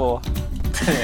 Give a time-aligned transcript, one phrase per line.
[0.00, 0.20] två,
[0.74, 0.94] tre.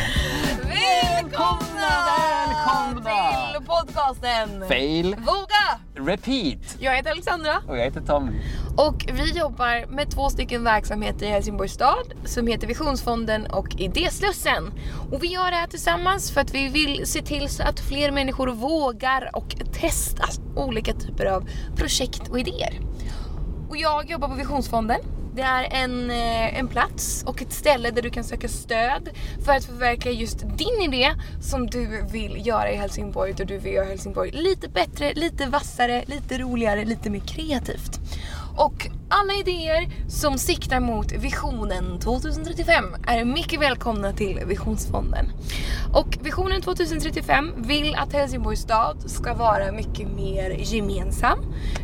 [0.62, 3.52] Välkomna, Välkomna!
[3.56, 6.06] till podcasten Fail, Våga!
[6.12, 6.76] repeat.
[6.78, 8.32] Jag heter Alexandra Och jag heter Tommy.
[8.76, 14.72] och vi jobbar med två stycken verksamheter i Helsingborgs stad som heter Visionsfonden och Idéslussen.
[15.12, 18.10] Och vi gör det här tillsammans för att vi vill se till så att fler
[18.10, 20.24] människor vågar och testa
[20.56, 22.80] olika typer av projekt och idéer.
[23.68, 25.00] Och jag jobbar på Visionsfonden.
[25.36, 29.08] Det är en, eh, en plats och ett ställe där du kan söka stöd
[29.44, 33.32] för att förverkliga just din idé som du vill göra i Helsingborg.
[33.32, 38.00] Där du vill göra Helsingborg lite bättre, lite vassare, lite roligare, lite mer kreativt.
[38.56, 45.32] Och alla idéer som siktar mot visionen 2035 är mycket välkomna till Visionsfonden.
[45.92, 51.38] Och visionen 2035 vill att Helsingborgs stad ska vara mycket mer gemensam,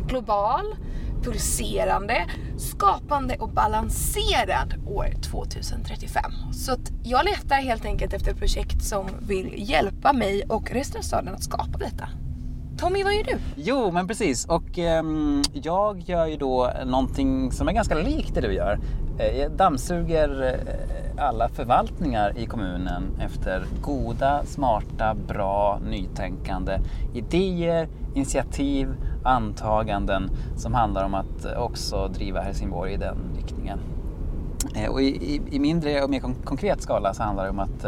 [0.07, 0.75] global,
[1.23, 2.25] pulserande,
[2.57, 6.23] skapande och balanserad år 2035.
[6.53, 11.01] Så att jag letar helt enkelt efter projekt som vill hjälpa mig och resten av
[11.01, 12.09] staden att skapa detta.
[12.77, 13.37] Tommy, vad gör du?
[13.55, 14.45] Jo, men precis.
[14.45, 18.79] Och um, jag gör ju då någonting som är ganska likt det du gör.
[19.19, 26.79] Eh, jag dammsuger eh, alla förvaltningar i kommunen efter goda, smarta, bra, nytänkande
[27.13, 28.87] idéer, initiativ,
[29.23, 33.79] antaganden som handlar om att också driva Helsingborg i den riktningen.
[34.75, 37.85] Eh, och i, i, i mindre och mer konkret skala så handlar det om att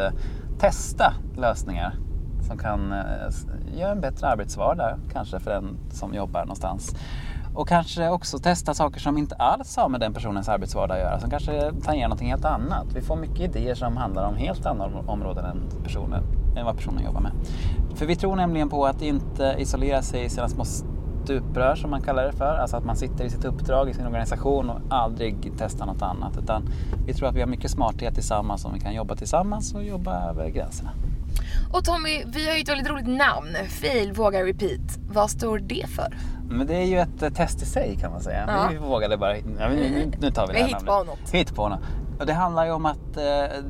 [0.60, 1.96] testa lösningar
[2.48, 6.96] som kan eh, göra en bättre arbetsvardag kanske för den som jobbar någonstans.
[7.56, 11.20] Och kanske också testa saker som inte alls har med den personens arbetsvardag att göra,
[11.20, 12.86] som kanske tangerar någonting helt annat.
[12.96, 16.24] Vi får mycket idéer som handlar om helt andra områden än, personen,
[16.58, 17.32] än vad personen jobbar med.
[17.96, 20.66] För vi tror nämligen på att inte isolera sig i sina små
[21.26, 22.58] stuprör som man kallar det för.
[22.58, 26.38] Alltså att man sitter i sitt uppdrag i sin organisation och aldrig testar något annat.
[26.38, 26.70] Utan
[27.06, 30.30] vi tror att vi har mycket smarthet tillsammans om vi kan jobba tillsammans och jobba
[30.30, 30.92] över gränserna.
[31.76, 33.56] Och Tommy, vi har ju ett väldigt roligt namn.
[33.70, 35.00] Fail, våga, repeat.
[35.08, 36.18] Vad står det för?
[36.50, 38.44] Men det är ju ett eh, test i sig kan man säga.
[38.48, 38.70] Ja.
[38.72, 40.86] Vi vågade bara, nu, nu tar vi det Vi här hittar namnet.
[40.86, 41.30] på något.
[41.32, 41.80] Hittar på något.
[42.20, 43.64] Och det handlar ju om att eh,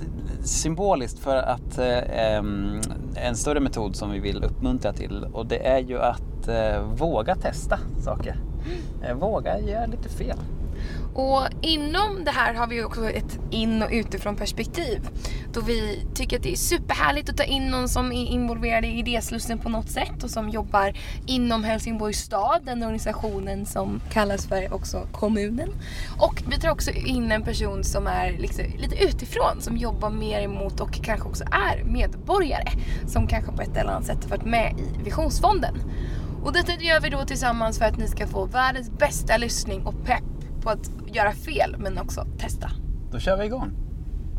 [0.43, 2.37] symboliskt för att eh,
[3.15, 7.35] en större metod som vi vill uppmuntra till och det är ju att eh, våga
[7.35, 8.35] testa saker.
[9.03, 10.37] Eh, våga göra lite fel.
[11.15, 15.09] Och inom det här har vi också ett in och utifrån perspektiv.
[15.53, 18.87] Då vi tycker att det är superhärligt att ta in någon som är involverad i
[18.87, 20.93] idéslussen på något sätt och som jobbar
[21.25, 25.69] inom Helsingborgs stad, den organisationen som kallas för också kommunen.
[26.19, 30.41] Och vi tar också in en person som är liksom lite utifrån, som jobbar mer
[30.41, 32.69] emot och kanske också är medborgare.
[33.07, 35.75] Som kanske på ett eller annat sätt har varit med i Visionsfonden.
[36.43, 40.05] Och detta gör vi då tillsammans för att ni ska få världens bästa lyssning och
[40.05, 40.23] pepp
[40.65, 42.71] på att göra fel men också testa.
[43.11, 43.71] Då kör vi igång.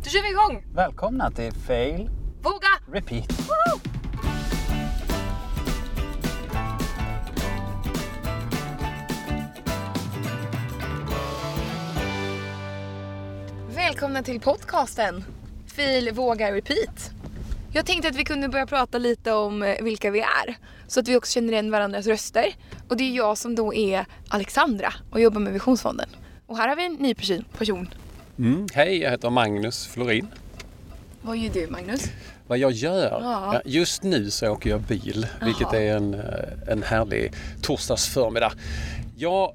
[0.04, 0.64] Då kör vi igång!
[0.74, 2.10] Välkomna till Fail
[2.42, 2.68] Våga!
[2.92, 3.30] Repeat.
[3.30, 3.80] Woo!
[13.74, 15.24] Välkomna till podcasten
[15.66, 17.15] Fil, våga, repeat.
[17.76, 20.56] Jag tänkte att vi kunde börja prata lite om eh, vilka vi är.
[20.86, 22.54] Så att vi också känner igen varandras röster.
[22.88, 26.08] Och det är jag som då är Alexandra och jobbar med Visionsfonden.
[26.46, 27.14] Och här har vi en ny
[27.58, 27.88] person.
[28.38, 28.66] Mm.
[28.74, 30.26] Hej, jag heter Magnus Florin.
[31.22, 32.04] Vad gör du Magnus?
[32.46, 33.20] Vad jag gör?
[33.22, 33.60] Ja.
[33.64, 35.80] Just nu så åker jag bil, vilket Jaha.
[35.80, 37.32] är en, eh, en härlig
[37.62, 38.52] torsdagsförmiddag.
[39.16, 39.54] Jag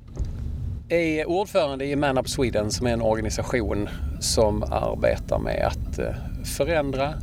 [0.90, 3.90] är ordförande i Man Up Sweden som är en organisation
[4.20, 6.16] som arbetar med att eh,
[6.58, 7.14] förändra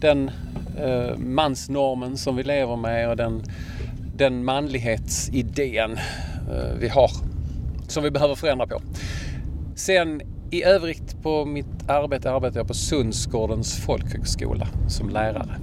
[0.00, 0.30] den
[0.78, 3.42] eh, mansnormen som vi lever med och den,
[4.16, 7.10] den manlighetsidén eh, vi har
[7.88, 8.80] som vi behöver förändra på.
[9.74, 15.60] Sen i övrigt på mitt arbete arbetar jag på Sundsgårdens folkhögskola som lärare.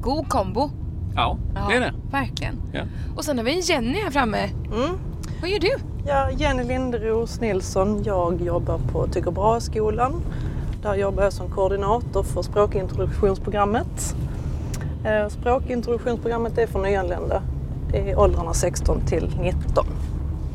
[0.00, 0.70] God kombo.
[1.14, 1.38] Ja,
[1.68, 1.94] det är det.
[2.10, 2.54] Verkligen.
[2.72, 2.80] Ja.
[3.16, 4.44] Och sen har vi en Jenny här framme.
[4.44, 4.98] Mm.
[5.40, 5.72] Vad gör du?
[6.06, 8.02] Ja, Jenny Linderos Nilsson.
[8.04, 10.22] Jag jobbar på Tycker Bra-skolan.
[10.82, 14.14] Där jobbar jag som koordinator för språkintroduktionsprogrammet.
[15.04, 17.42] Eh, språkintroduktionsprogrammet är för nyanlända.
[17.94, 19.86] i åldrarna 16 till 19.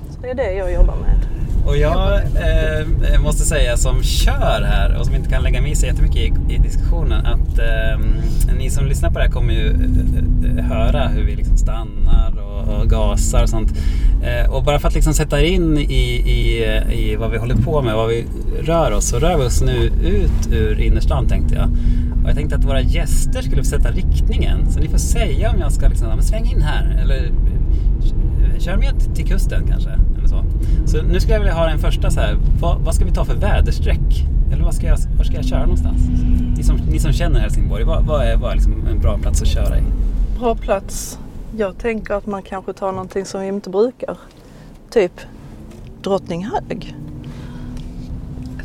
[0.10, 1.32] Så det är det jag jobbar med.
[1.65, 5.71] Och jag eh, eh, måste säga som kör här och som inte kan lägga mig
[5.71, 8.00] i så jättemycket i, i diskussionen att eh,
[8.57, 12.33] ni som lyssnar på det här kommer ju eh, eh höra hur vi liksom stannar
[12.39, 13.71] och, och gasar och sånt.
[14.24, 15.83] Eh, och bara för att liksom sätta er in i,
[16.30, 18.25] i, eh, i vad vi håller på med, vad vi
[18.62, 21.69] rör oss, så rör vi oss nu ut ur innerstan tänkte jag.
[22.24, 24.71] Och jag tänkte att våra gäster skulle få sätta riktningen.
[24.71, 27.31] Så ni får säga om jag ska liksom, "Ja, men sväng in här eller
[28.60, 29.89] kör med till kusten kanske.
[30.86, 30.98] Så.
[30.98, 32.38] så nu skulle jag vilja ha en första så här.
[32.60, 35.62] Vad, vad ska vi ta för väderstreck Eller vad ska jag, var ska jag köra
[35.62, 36.01] någonstans?
[36.57, 39.42] Ni som, ni som känner Helsingborg, vad, vad är, vad är liksom en bra plats
[39.42, 39.81] att köra i?
[40.39, 41.19] Bra plats.
[41.57, 44.18] Jag tänker att man kanske tar någonting som vi inte brukar.
[44.89, 45.21] Typ
[46.01, 46.95] Drottninghög.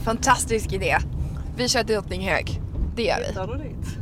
[0.05, 0.97] Fantastisk idé.
[1.57, 2.61] Vi kör till Drottninghög.
[2.97, 3.27] Det gör vi.
[3.27, 3.99] Hittar du dit?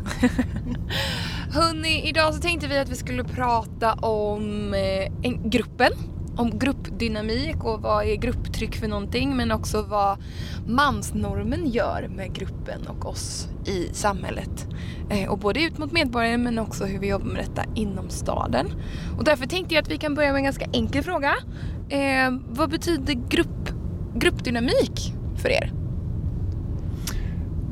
[1.51, 5.93] Hörni, idag så tänkte vi att vi skulle prata om eh, en, gruppen.
[6.37, 10.19] Om gruppdynamik och vad är grupptryck för någonting men också vad
[10.67, 14.67] mansnormen gör med gruppen och oss i samhället.
[15.11, 18.67] Eh, och både ut mot medborgare men också hur vi jobbar med detta inom staden.
[19.19, 21.35] Och därför tänkte jag att vi kan börja med en ganska enkel fråga.
[21.89, 23.71] Eh, vad betyder grupp,
[24.15, 25.73] gruppdynamik för er?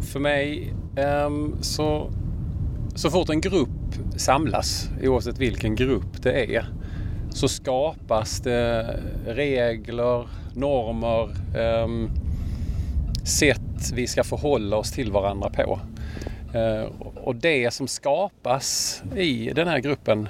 [0.01, 1.31] För mig eh,
[1.61, 2.11] så,
[2.95, 3.69] så fort en grupp
[4.17, 6.69] samlas, oavsett vilken grupp det är,
[7.35, 12.11] så skapas det regler, normer, ehm,
[13.25, 15.81] sätt vi ska förhålla oss till varandra på.
[16.55, 20.29] Eh, och det som skapas i den här gruppen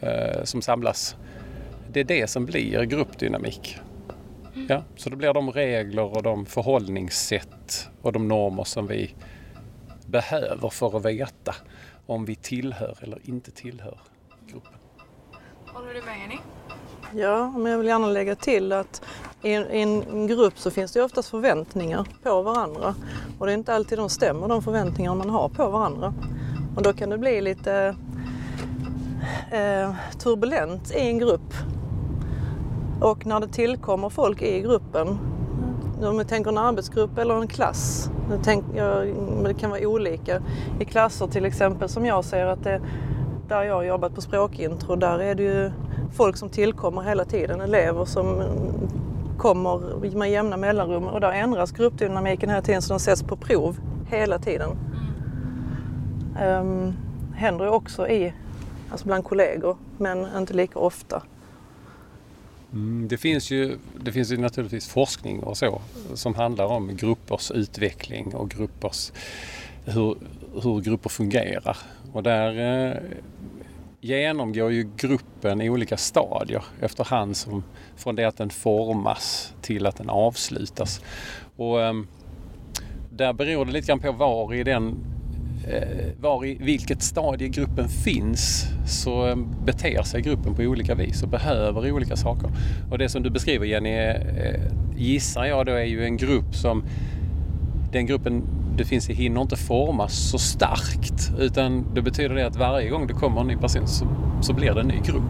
[0.00, 1.16] eh, som samlas,
[1.92, 3.78] det är det som blir gruppdynamik.
[4.68, 9.14] Ja, så det blir de regler och de förhållningssätt och de normer som vi
[10.06, 11.54] behöver för att veta
[12.06, 13.98] om vi tillhör eller inte tillhör
[14.46, 14.85] gruppen.
[15.76, 16.38] Håller du med Jenny?
[17.14, 19.02] Ja, men jag vill gärna lägga till att
[19.42, 22.94] i en, i en grupp så finns det ju oftast förväntningar på varandra.
[23.38, 26.14] Och det är inte alltid de stämmer, de förväntningar man har på varandra.
[26.76, 27.96] Och då kan det bli lite
[29.50, 31.54] eh, turbulent i en grupp.
[33.00, 35.18] Och när det tillkommer folk i gruppen,
[36.02, 38.10] om vi tänker en arbetsgrupp eller en klass,
[38.42, 40.42] tänk, ja, men det kan vara olika.
[40.80, 42.80] I klasser till exempel som jag ser att det,
[43.48, 45.70] där jag har jobbat på språkintro, där är det ju
[46.12, 48.42] folk som tillkommer hela tiden, elever som
[49.38, 53.76] kommer med jämna mellanrum och där ändras gruppdynamiken hela tiden så de sätts på prov
[54.08, 54.70] hela tiden.
[56.42, 56.92] Um,
[57.34, 58.32] händer ju också i,
[58.90, 61.22] alltså bland kollegor men inte lika ofta.
[62.72, 65.80] Mm, det, finns ju, det finns ju naturligtvis forskning och så
[66.14, 69.12] som handlar om gruppers utveckling och gruppers,
[69.84, 70.16] hur,
[70.62, 71.76] hur grupper fungerar.
[72.16, 72.96] Och där eh,
[74.00, 77.64] genomgår ju gruppen i olika stadier efterhand som
[77.96, 81.00] från det att den formas till att den avslutas.
[81.56, 81.92] Och eh,
[83.10, 84.96] där beror det lite grann på var i den
[85.68, 91.22] eh, var i vilket stadie gruppen finns så ehm, beter sig gruppen på olika vis
[91.22, 92.50] och behöver olika saker.
[92.90, 94.60] Och det som du beskriver Jenny, eh,
[94.96, 96.84] gissar jag då är ju en grupp som
[97.92, 98.42] den gruppen
[98.76, 103.06] det finns i hinner inte formas så starkt utan det betyder det att varje gång
[103.06, 104.06] det kommer en ny person så,
[104.40, 105.22] så blir det en ny grupp.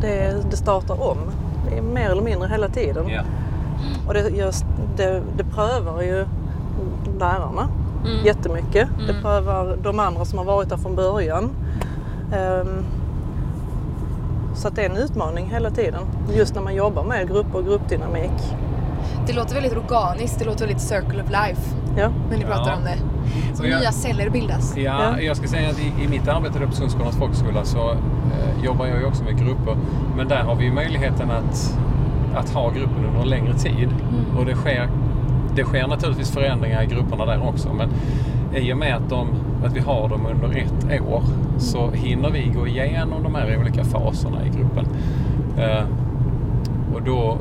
[0.00, 1.18] Det, det startar om,
[1.70, 3.08] det är mer eller mindre hela tiden.
[3.08, 3.22] Ja.
[4.06, 4.64] Och det, just,
[4.96, 6.26] det, det prövar ju
[7.18, 7.68] lärarna
[8.06, 8.24] Mm.
[8.26, 8.88] jättemycket.
[9.06, 9.22] Det Mm.
[9.22, 11.50] prövar de andra som har varit där från början.
[12.32, 12.84] Ehm,
[14.54, 16.02] så att det är en utmaning hela tiden.
[16.36, 18.30] Just när man jobbar med grupper och gruppdynamik.
[19.26, 21.60] Det låter väldigt organiskt, det låter väldigt circle of life
[21.96, 22.76] Ja, när ni pratar Ja.
[22.76, 22.98] om det.
[23.56, 24.74] Så jag- nya celler bildas.
[24.76, 25.20] Ja, Ja.
[25.20, 28.98] jag ska säga att i, i mitt arbete på Sundskolans folkhögskola så eh, jobbar jag
[28.98, 29.76] ju också med grupper.
[30.16, 31.78] Men där har vi ju möjligheten att,
[32.34, 33.88] att ha gruppen under en längre tid.
[34.38, 34.88] Och det sker,
[35.56, 37.68] det sker naturligtvis förändringar i grupperna där också.
[37.72, 37.88] Men
[38.62, 39.28] i och med att, de,
[39.66, 41.22] att vi har dem under ett år
[41.58, 44.86] så hinner vi gå igenom de här olika faserna i gruppen.
[45.58, 45.84] Eh,
[46.94, 47.38] och då,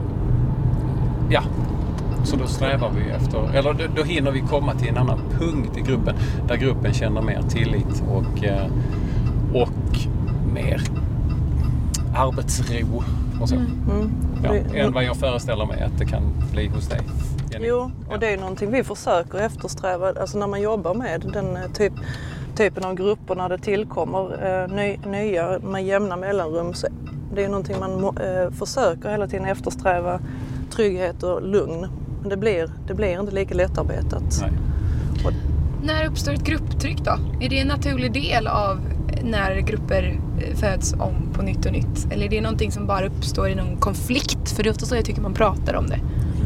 [1.30, 1.42] ja,
[2.24, 5.78] så då strävar vi efter, eller då, då hinner vi komma till en annan punkt
[5.78, 6.16] i gruppen
[6.48, 8.66] där gruppen känner mer tillit och, eh,
[9.54, 9.98] och
[10.54, 10.82] mer
[12.16, 13.04] arbetsro
[13.42, 13.56] och så.
[13.56, 14.12] mm.
[14.44, 17.00] Ja, Det- än vad jag föreställer mig att det kan bli hos dig.
[17.52, 17.68] Jenny.
[17.68, 21.64] Jo, och det är någonting vi försöker eftersträva alltså när man jobbar med den eh,
[21.74, 21.94] typ,
[22.56, 26.74] typen av grupper när det tillkommer eh, ny, nya med jämna mellanrum.
[26.74, 26.88] Så
[27.36, 30.20] det är någonting man eh, försöker hela tiden eftersträva
[30.76, 31.88] trygghet och lugn.
[32.22, 34.42] Men det blir, det blir inte lika lättarbetat.
[34.42, 34.52] Nej.
[35.84, 37.18] När uppstår ett grupptryck då?
[37.42, 38.80] Är det en naturlig del av
[39.24, 42.08] när grupper eh, föds om på nytt och nytt?
[42.12, 44.50] Eller är det någonting som bara uppstår i någon konflikt?
[44.52, 46.00] För det är ofta så jag tycker man pratar om det.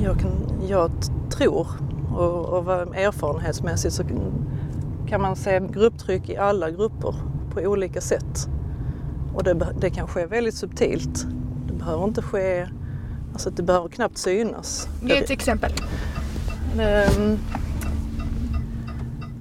[0.03, 0.31] Jag, kan,
[0.69, 0.91] jag
[1.29, 1.67] tror
[2.15, 4.03] och, och erfarenhetsmässigt så
[5.09, 7.15] kan- man se grupptryck i alla grupper
[7.53, 8.49] på olika sätt.
[9.33, 11.27] Och det, det kan ske väldigt subtilt.
[11.67, 12.67] Det behöver inte ske,
[13.37, 14.87] alltså det behöver knappt synas.
[15.03, 15.71] Ge ett exempel.
[16.79, 17.37] Ehm,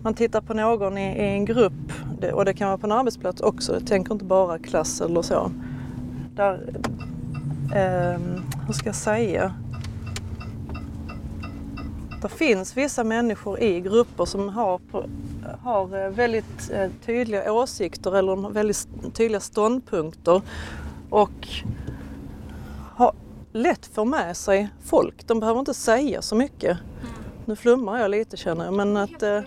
[0.02, 2.92] Man tittar på någon i, i en grupp det, och det kan vara på en
[2.92, 3.72] arbetsplats också.
[3.72, 5.50] Jag tänker inte bara klass eller så.
[6.34, 6.60] Där,
[7.74, 9.54] ehm, hur ska jag säga?
[12.22, 14.80] det finns vissa människor i grupper som har,
[15.62, 20.42] har eh, väldigt eh, tydliga åsikter eller väldigt tydliga ståndpunkter
[21.10, 21.48] och
[23.56, 25.26] lätt får med sig folk.
[25.26, 26.78] De behöver inte säga så mycket.
[27.44, 29.22] Nu flummar jag lite känner jag men att...
[29.22, 29.40] Eh,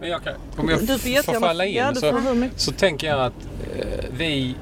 [0.00, 3.20] men jag kan, om jag Du får får falla in ja, så, så tänker jag
[3.20, 4.54] att eh, vi...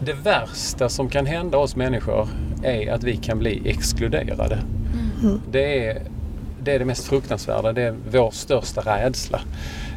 [0.00, 2.28] Det värsta som kan hända oss människor
[2.62, 4.58] är att vi kan bli exkluderade.
[5.22, 5.40] Mm.
[5.50, 6.02] Det, är,
[6.62, 7.72] det är det mest fruktansvärda.
[7.72, 9.40] Det är vår största rädsla.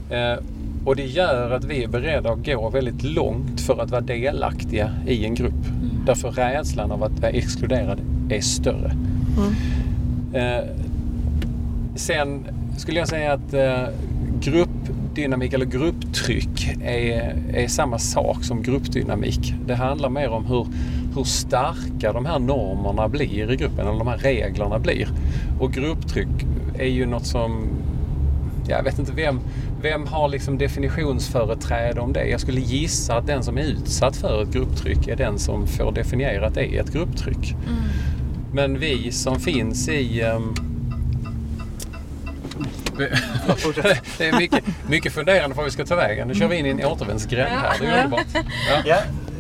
[0.10, 0.38] Eh,
[0.86, 4.92] och det gör att vi är beredda att gå väldigt långt för att vara delaktiga
[5.08, 5.66] i en grupp.
[6.06, 8.92] Därför rädslan av att vara exkluderad är större.
[10.34, 10.66] Eh,
[11.96, 12.46] sen
[12.78, 13.84] skulle jag säga att eh,
[14.40, 19.54] gruppdynamik eller grupptryck är, är samma sak som gruppdynamik.
[19.66, 20.68] Det handlar mer om hur,
[21.16, 25.08] hur starka de här normerna blir i gruppen, eller de här reglerna blir.
[25.60, 26.46] Och grupptryck
[26.78, 27.68] är ju något som
[28.68, 29.40] jag vet inte vem,
[29.82, 32.26] vem har liksom definitionsföreträde om det.
[32.26, 35.92] Jag skulle gissa att den som är utsatt för ett grupptryck är den som får
[35.92, 37.56] definiera att det är ett grupptryck.
[38.54, 40.22] Men vi som finns i...
[40.22, 40.54] ehm,
[44.18, 46.28] det är mycket, mycket funderande på var vi ska ta vägen.
[46.28, 47.80] Nu kör vi in i en återvändsgränd här.
[47.80, 48.26] Det är underbart.
[48.86, 48.98] Ja.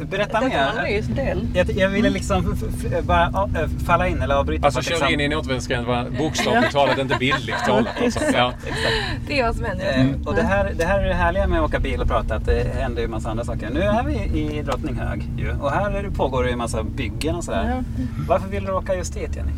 [0.10, 1.48] Berätta mer.
[1.54, 4.66] Jag, jag ville liksom f- bara äh, falla in eller avbryta.
[4.66, 7.88] Alltså kör vi in i en återvändsgränd var bokstavligt talat, inte bildligt talat.
[8.04, 8.20] Alltså.
[8.34, 8.54] Ja.
[9.28, 9.98] Det är vad som händer.
[10.00, 12.36] Eh, och det här, det här är det härliga med att åka bil och prata,
[12.36, 13.70] att det händer ju en massa andra saker.
[13.70, 17.44] Nu är vi i Drottninghög ju, och här pågår det ju en massa byggen och
[17.44, 17.74] sådär.
[17.78, 18.04] Ja.
[18.28, 19.52] Varför vill du åka just dit Jenny?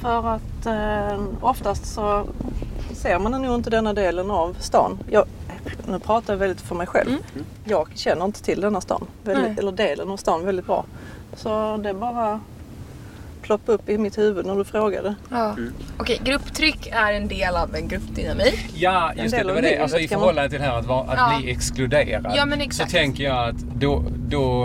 [0.00, 2.26] För att eh, oftast så
[2.92, 4.98] ser man nog inte denna delen av stan.
[5.10, 5.24] Jag,
[5.88, 7.10] nu pratar jag väldigt för mig själv.
[7.64, 10.84] Jag känner inte till denna stan, väldigt, eller delen av stan väldigt bra.
[11.36, 12.40] Så det bara
[13.42, 15.14] ploppa upp i mitt huvud när du frågade.
[15.30, 15.56] Ja.
[15.98, 18.66] Okej, grupptryck är en del av en gruppdynamik.
[18.74, 19.42] Ja, just det.
[19.42, 19.78] Det var det.
[19.78, 21.38] Alltså, I förhållande till det här att, vara, att Ja.
[21.40, 22.32] bli exkluderad.
[22.36, 24.64] Ja, men så tänker jag att då, då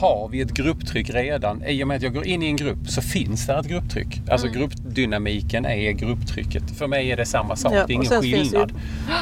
[0.00, 1.64] har vi ett grupptryck redan.
[1.64, 4.20] I och med att jag går in i en grupp så finns det ett grupptryck.
[4.30, 4.58] Alltså Mm.
[4.58, 6.78] gruppdynamiken är grupptrycket.
[6.78, 7.72] För mig är det samma sak.
[7.74, 8.72] Ja, det är ingen det ju- skillnad.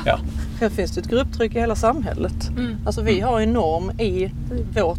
[0.06, 0.18] Ja.
[0.58, 2.48] Sen finns det ett grupptryck i hela samhället.
[2.56, 2.76] Mm.
[2.86, 4.30] Alltså vi har en norm i
[4.74, 4.98] vårt,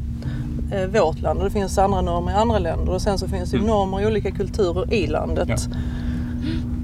[0.73, 3.51] eh, vårt land och det finns andra normer i andra länder och sen så finns
[3.51, 3.67] det Mm.
[3.69, 5.69] normer i olika kulturer i landet.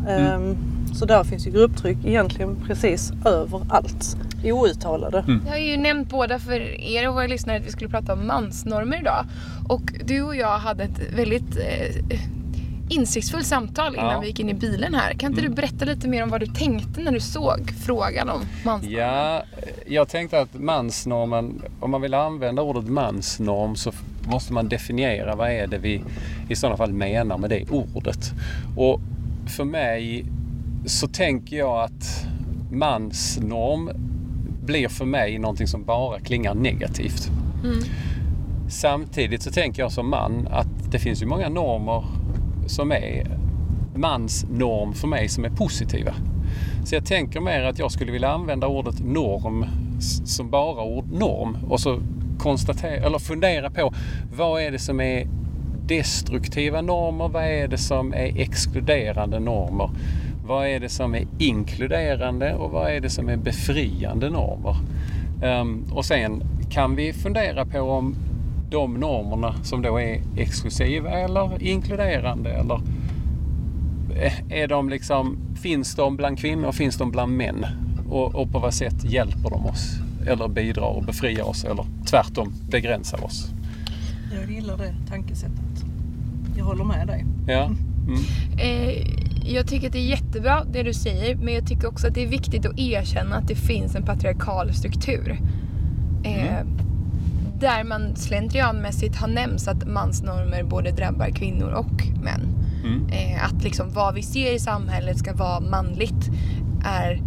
[0.05, 0.11] Ja.
[0.11, 0.57] Ehm,
[0.93, 4.17] Så där finns ju grupptryck egentligen precis överallt.
[4.43, 5.19] Outtalade.
[5.19, 5.41] Mm.
[5.45, 8.27] Jag har ju nämnt båda för er och våra lyssnare att vi skulle prata om
[8.27, 9.25] mansnormer idag.
[9.67, 12.19] Och du och jag hade ett väldigt eh,
[12.89, 14.11] insiktsfullt samtal innan Ja.
[14.11, 14.21] Mm.
[14.21, 15.13] vi gick in i bilen här.
[15.13, 18.41] Kan inte du berätta lite mer om vad du tänkte när du såg frågan om
[18.65, 18.97] mansnormer?
[18.99, 19.43] Ja,
[19.87, 23.91] jag tänkte att mansnormen, om man vill använda ordet mansnorm så
[24.27, 26.03] måste man definiera vad är det vi
[26.49, 28.31] i sådana fall menar med det ordet.
[28.77, 28.99] Och
[29.57, 30.25] för mig
[30.85, 32.25] så tänker jag att
[32.71, 33.89] mansnorm
[34.65, 37.29] blir för mig någonting som bara klingar negativt.
[37.63, 37.79] Mm.
[38.69, 42.03] Samtidigt så tänker jag som man att det finns ju många normer
[42.65, 43.37] som är
[43.95, 46.13] mansnorm för mig som är positiva.
[46.85, 49.65] Så jag tänker mer att jag skulle vilja använda ordet norm
[50.25, 51.99] som bara ord norm och så
[52.37, 53.93] konstatera eller fundera på
[54.37, 55.27] vad är det som är
[55.87, 57.27] destruktiva normer?
[57.27, 59.89] Vad är det som är exkluderande normer?
[60.47, 64.75] Vad är det som är inkluderande och vad är det som är befriande normer?
[65.43, 68.15] Um, och sen kan vi fundera på om
[68.69, 72.81] de normerna som då är exklusiva eller inkluderande eller
[74.15, 77.65] eh, är de liksom, finns de bland kvinnor, finns de bland män?
[78.09, 79.95] Och, och på vad sätt hjälper de oss?
[80.27, 83.51] Eller bidrar och befriar oss eller tvärtom begränsar oss?
[84.33, 85.85] Jag gillar det tankesättet.
[86.57, 87.25] Jag håller med dig.
[87.47, 87.65] Ja.
[88.07, 88.19] Mm.
[88.57, 89.07] Eh,
[89.45, 92.23] jag tycker att det är jättebra det du säger men jag tycker också att det
[92.23, 95.39] är viktigt att erkänna att det finns en patriarkal struktur.
[96.23, 96.65] Eh,
[97.59, 102.41] Där man slentrianmässigt har nämnt att mansnormer både drabbar kvinnor och män.
[102.83, 103.07] Mm.
[103.09, 106.29] Eh, att liksom vad vi ser i samhället ska vara manligt
[106.85, 107.21] är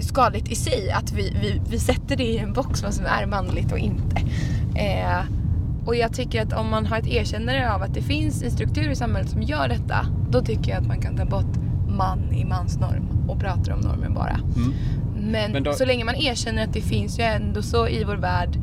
[0.00, 0.90] skadligt i sig.
[0.90, 4.16] Att vi, vi, vi sätter det i en box vad som är manligt och inte.
[4.74, 5.20] Eh,
[5.86, 8.90] och jag tycker att om man har ett erkännande av att det finns en struktur
[8.90, 11.56] i samhället som gör detta, då tycker jag att man kan ta bort
[11.88, 14.40] man i mansnorm och prata om normer bara.
[14.56, 14.72] Mm.
[15.32, 18.16] Men, Men då- så länge man erkänner att det finns ju ändå så i vår
[18.16, 18.58] värld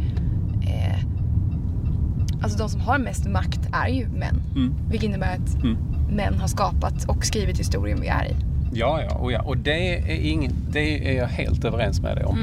[2.41, 4.41] Alltså de som har mest makt är ju män.
[4.55, 4.73] Mm.
[4.89, 5.77] Vilket innebär att Mm.
[6.11, 8.35] män har skapat och skrivit historien vi är i.
[8.73, 9.41] Ja, ja, och, ja.
[9.41, 12.37] och det, är ingen, det är jag helt överens med dig om.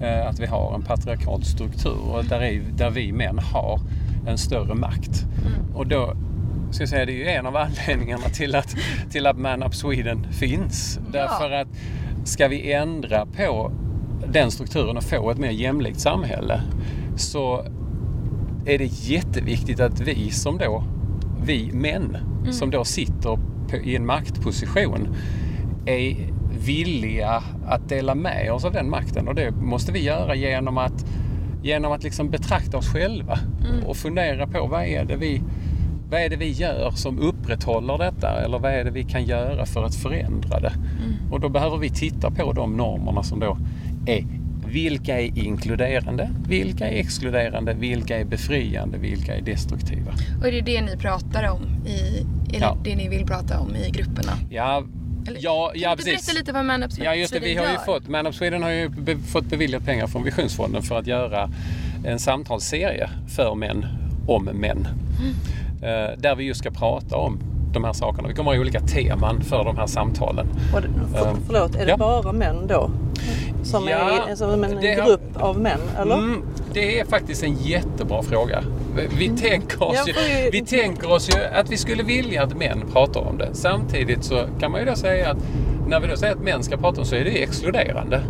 [0.00, 3.80] Eh, Att vi har en patriarkal struktur och där, är, där vi män har
[4.26, 5.26] en större makt.
[5.74, 6.14] Och då
[6.70, 8.76] ska jag säga, det är ju en av anledningarna till att,
[9.10, 11.00] till att Man Up Sweden finns.
[11.12, 11.68] Därför att
[12.24, 13.72] ska vi ändra på
[14.32, 16.60] den strukturen och få ett mer jämlikt samhälle
[17.16, 17.64] så
[18.66, 20.84] är det jätteviktigt att vi som då,
[21.42, 22.16] vi män
[22.50, 23.38] som då sitter
[23.70, 25.16] på, i en maktposition
[25.86, 26.16] är
[26.66, 29.28] villiga att dela med oss av den makten.
[29.28, 31.06] Och det måste vi göra genom att,
[31.62, 33.38] genom att liksom betrakta oss själva
[33.86, 35.42] och fundera på vad är det vi
[36.10, 38.44] vad är det vi gör som upprätthåller detta?
[38.44, 40.72] Eller vad är det vi kan göra för att förändra det?
[41.30, 43.58] Och då behöver vi titta på de normerna som då
[44.06, 44.24] är
[44.74, 50.12] vilka är inkluderande, vilka är exkluderande, vilka är befriande, vilka är destruktiva.
[50.40, 52.26] Och är det det ni pratar om i,
[52.56, 52.76] eller Ja.
[52.84, 54.32] det ni vill prata om i grupperna?
[54.50, 54.82] Ja,
[55.28, 56.26] Eller, ja, kan ja du precis.
[56.26, 58.62] berätta lite vad Man Up Ja just det, vi har ju fått, Man Up Sweden
[58.62, 61.50] har ju be, fått beviljat pengar från Visionsfonden för att göra
[62.04, 63.86] en samtalsserie för män
[64.28, 64.88] om män.
[65.82, 67.38] Eh, där vi just ska prata om
[67.72, 68.28] de här sakerna.
[68.28, 70.46] Vi kommer ha olika teman för de här samtalen.
[70.74, 70.80] Och
[71.18, 71.96] för, Ehm, förlåt, är det ja.
[71.96, 72.90] bara män då?
[73.64, 76.14] Som Ja, är som en det har- grupp av män, eller?
[76.14, 76.42] Mm,
[76.72, 78.64] det är faktiskt en jättebra fråga.
[79.18, 82.84] Vi tänker, oss ju, ju- vi tänker oss ju att vi skulle vilja att män
[82.92, 83.48] pratar om det.
[83.52, 85.36] Samtidigt så kan man ju då säga att
[85.88, 88.20] när vi då säger att män ska prata om så är det exkluderande.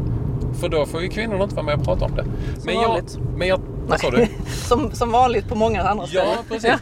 [0.60, 2.24] För då får ju kvinnorna inte vara med och prata om det.
[2.64, 3.18] Men jag, vanligt.
[3.36, 4.26] men jag, vad sa du?
[4.68, 6.26] som, som vanligt på många andra ställen.
[6.36, 6.72] Ja, precis.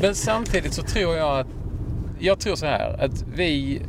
[0.00, 1.46] Men samtidigt så tror jag att...
[2.18, 3.82] Jag tror så här att vi,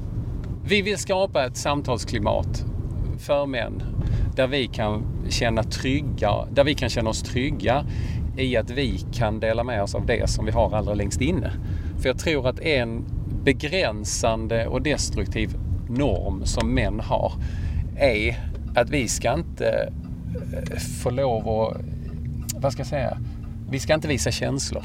[0.65, 2.65] vi vill skapa ett samtalsklimat
[3.19, 3.83] för män
[4.35, 7.85] där vi kan känna trygga, där vi kan känna oss trygga
[8.37, 11.51] i att vi kan dela med oss av det som vi har allra längst inne.
[11.99, 13.05] För jag tror att en
[13.43, 15.55] begränsande och destruktiv
[15.89, 17.33] norm som män har
[17.97, 18.39] är
[18.75, 19.91] att vi ska inte
[20.53, 21.77] eh, få lov att,
[22.55, 23.17] vad ska jag säga,
[23.69, 24.83] vi ska inte visa känslor.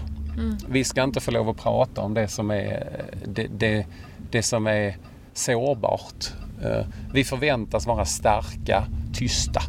[0.68, 2.88] Vi ska inte få lov att prata om det som är,
[3.24, 3.86] det, det,
[4.30, 4.96] det som är
[5.34, 6.32] sårbart.
[6.62, 8.84] Eh, Vi förväntas vara starka,
[9.18, 9.60] tysta.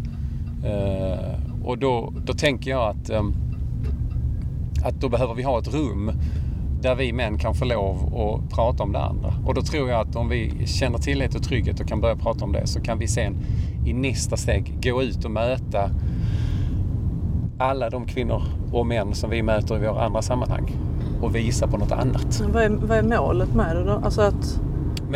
[0.65, 1.33] Eh,
[1.65, 3.33] Och då, då tänker jag att, ehm,
[4.83, 6.11] att då behöver vi ha ett rum
[6.81, 9.33] där vi män kan få lov att prata om det andra.
[9.45, 12.45] Och då tror jag att om vi känner tillit och trygghet och kan börja prata
[12.45, 13.35] om det så kan vi sen
[13.85, 15.89] i nästa steg gå ut och möta
[17.57, 20.71] alla de kvinnor och män som vi möter i våra andra sammanhang
[21.21, 22.43] och visa på något annat.
[22.53, 24.01] Vad är, vad är målet med det då?
[24.03, 24.61] Alltså att...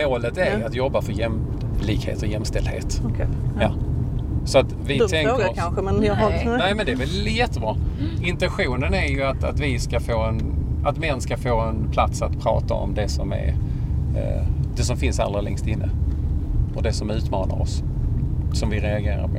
[0.06, 0.68] Målet är Ja.
[0.68, 3.02] att jobba för jämlikhet och jämställdhet.
[3.06, 3.28] Okej.
[3.60, 3.72] Ja.
[4.46, 5.56] Så att vi Dum tänker fråga oss...
[5.58, 6.30] kanske men jag har...
[6.30, 6.46] Nej.
[6.46, 7.76] Nej men det är väl jättebra.
[8.24, 10.42] Intentionen är ju att, att vi ska få en...
[10.86, 13.56] Att män ska få en plats att prata om det som är...
[14.16, 14.44] Eh,
[14.76, 15.90] det som finns allra längst inne.
[16.76, 17.84] Och det som utmanar oss.
[18.54, 19.38] Som vi reagerar på.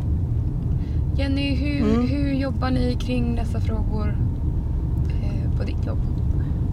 [1.16, 2.08] Jenny, hur, Mm.
[2.08, 4.16] hur jobbar ni kring dessa frågor
[5.22, 5.98] eh, på ditt jobb?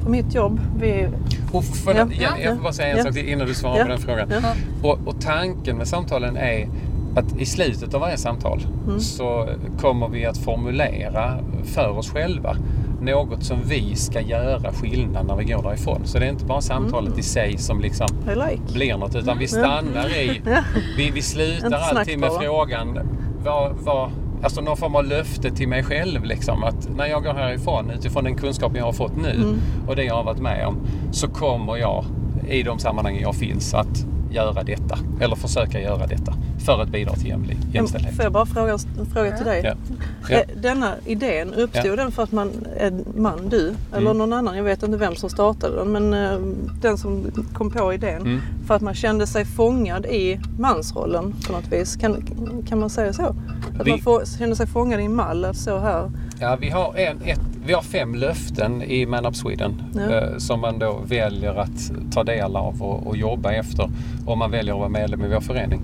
[0.04, 1.08] På mitt jobb, vi...
[1.52, 3.04] Och för, Ja, Jenny, ja, jag får bara säga en ja.
[3.04, 3.84] sak till innan du svarar Ja.
[3.84, 4.30] på den frågan.
[4.30, 4.54] Ja.
[4.89, 6.68] Och, och tanken med samtalen är
[7.15, 9.00] att i slutet av varje samtal Mm.
[9.00, 9.50] så
[9.82, 12.56] kommer vi att formulera för oss själva
[13.02, 16.02] något som vi ska göra skillnad när vi går därifrån.
[16.06, 17.19] Så det är inte bara samtalet Mm.
[17.19, 18.74] i sig som liksom like.
[18.74, 20.41] blir något utan vi stannar i,
[20.98, 23.00] vi, vi slutar alltid med frågan
[23.45, 24.10] vad, vad,
[24.43, 28.24] alltså någon form av löfte till mig själv liksom att när jag går härifrån utifrån
[28.24, 29.58] den kunskap jag har fått nu Mm.
[29.88, 30.78] och det jag har varit med om
[31.12, 32.06] så kommer jag
[32.50, 36.34] i de sammanhangen jag finns att göra detta eller försöka göra detta
[36.65, 38.15] för att bidra till jämlik, jämställdhet.
[38.15, 39.62] Får jag bara fråga en fråga till dig?
[39.65, 39.74] Ja.
[40.30, 40.36] Ja.
[40.36, 41.96] Eh, Denna idén, uppstod Ja.
[41.96, 44.18] den för att man är man, du, eller Mm.
[44.18, 46.39] någon annan, jag vet inte vem som startade den, men eh,
[46.82, 48.42] den som kom på idén, Mm.
[48.68, 51.96] för att man kände sig fångad i mansrollen på något vis.
[51.96, 52.24] Kan,
[52.70, 53.24] kan man säga så?
[53.80, 56.12] Att Vi- man får, kände sig fångad i en mall, att så här.
[56.39, 60.02] Ja, vi, har en, ett, vi har fem löften i Man Up Sweden Ja.
[60.15, 63.89] eh, som man då väljer att ta del av och, och jobba efter
[64.26, 65.82] om man väljer att vara medlem i vår förening.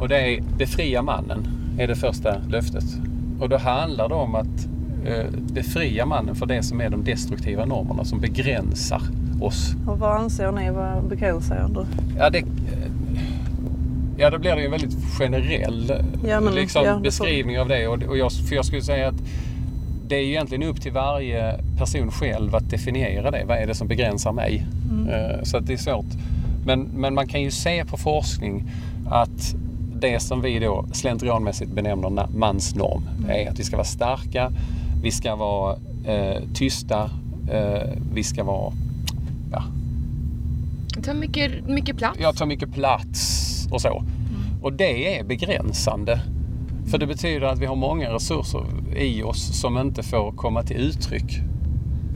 [0.00, 2.84] Och det är befria mannen, är det första löftet.
[3.40, 4.68] Och då handlar det om att
[5.06, 9.02] eh, befria mannen för det som är de destruktiva normerna som begränsar
[9.40, 9.74] oss.
[9.86, 11.86] Och vad anser ni vara begränsande?
[12.18, 12.44] Ja, det, eh,
[14.16, 15.92] ja, då blir det ju en väldigt generell
[16.28, 17.86] Ja, men- liksom, ja, beskrivning av det.
[17.88, 19.22] Och, och jag, för jag skulle säga att
[20.08, 23.44] det är ju egentligen upp till varje person själv att definiera det.
[23.48, 24.66] Vad är det som begränsar mig?
[24.90, 25.08] Mm.
[25.08, 26.06] Eh, Så att det är svårt.
[26.66, 28.64] Men, men man kan ju se på forskning
[29.10, 29.54] att
[30.00, 33.30] det som vi då slentrianmässigt benämner mansnorm Mm.
[33.30, 34.52] är att vi ska vara starka,
[35.02, 37.10] vi ska vara eh, tysta,
[37.52, 38.72] eh, vi ska vara
[39.52, 39.62] ja,
[41.04, 42.18] tar mycket, mycket plats.
[42.20, 44.02] jag tar mycket plats och så.
[44.62, 46.20] Och det är begränsande.
[46.86, 48.64] För det betyder att vi har många resurser
[48.96, 51.38] i oss som inte får komma till uttryck.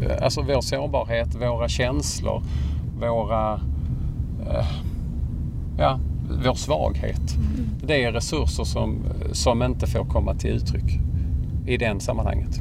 [0.02, 2.42] Eh, Alltså vår sårbarhet, våra känslor,
[3.00, 3.54] våra,
[4.50, 4.66] eh,
[5.78, 5.98] ja,
[6.44, 7.36] vår svaghet.
[7.82, 8.98] Det är resurser som,
[9.32, 10.98] som inte får komma till uttryck
[11.66, 12.60] i den sammanhanget.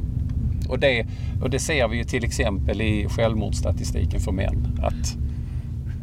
[0.68, 1.06] Och det,
[1.42, 4.80] och det ser vi ju till exempel i självmordsstatistiken för män.
[4.82, 5.16] Att,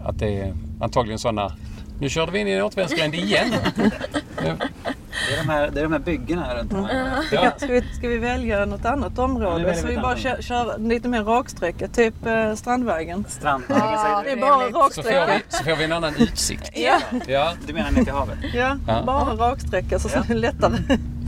[0.03, 1.51] att det är antagligen sådana...
[1.99, 3.53] Nu körde vi in i en återvändsgränd igen.
[5.29, 6.87] Det är de här, det är de här byggena här runt om.
[7.31, 7.51] Ja.
[7.57, 9.75] Ska vi, ska vi välja något annat område?
[9.75, 13.25] så vi bara kör, kör lite mer raksträcka, typ eh, Strandvägen.
[13.29, 14.41] Strandvägen säger Det är du.
[14.41, 14.71] bara.
[14.71, 15.25] Så, raksträcka.
[15.25, 16.71] vi, så får vi en annan utsikt.
[16.73, 17.53] Ja, Ja.
[17.67, 18.37] Du menar ner till havet?
[18.53, 19.03] ja, Ja.
[19.05, 20.77] bara raksträcka så är det lättare.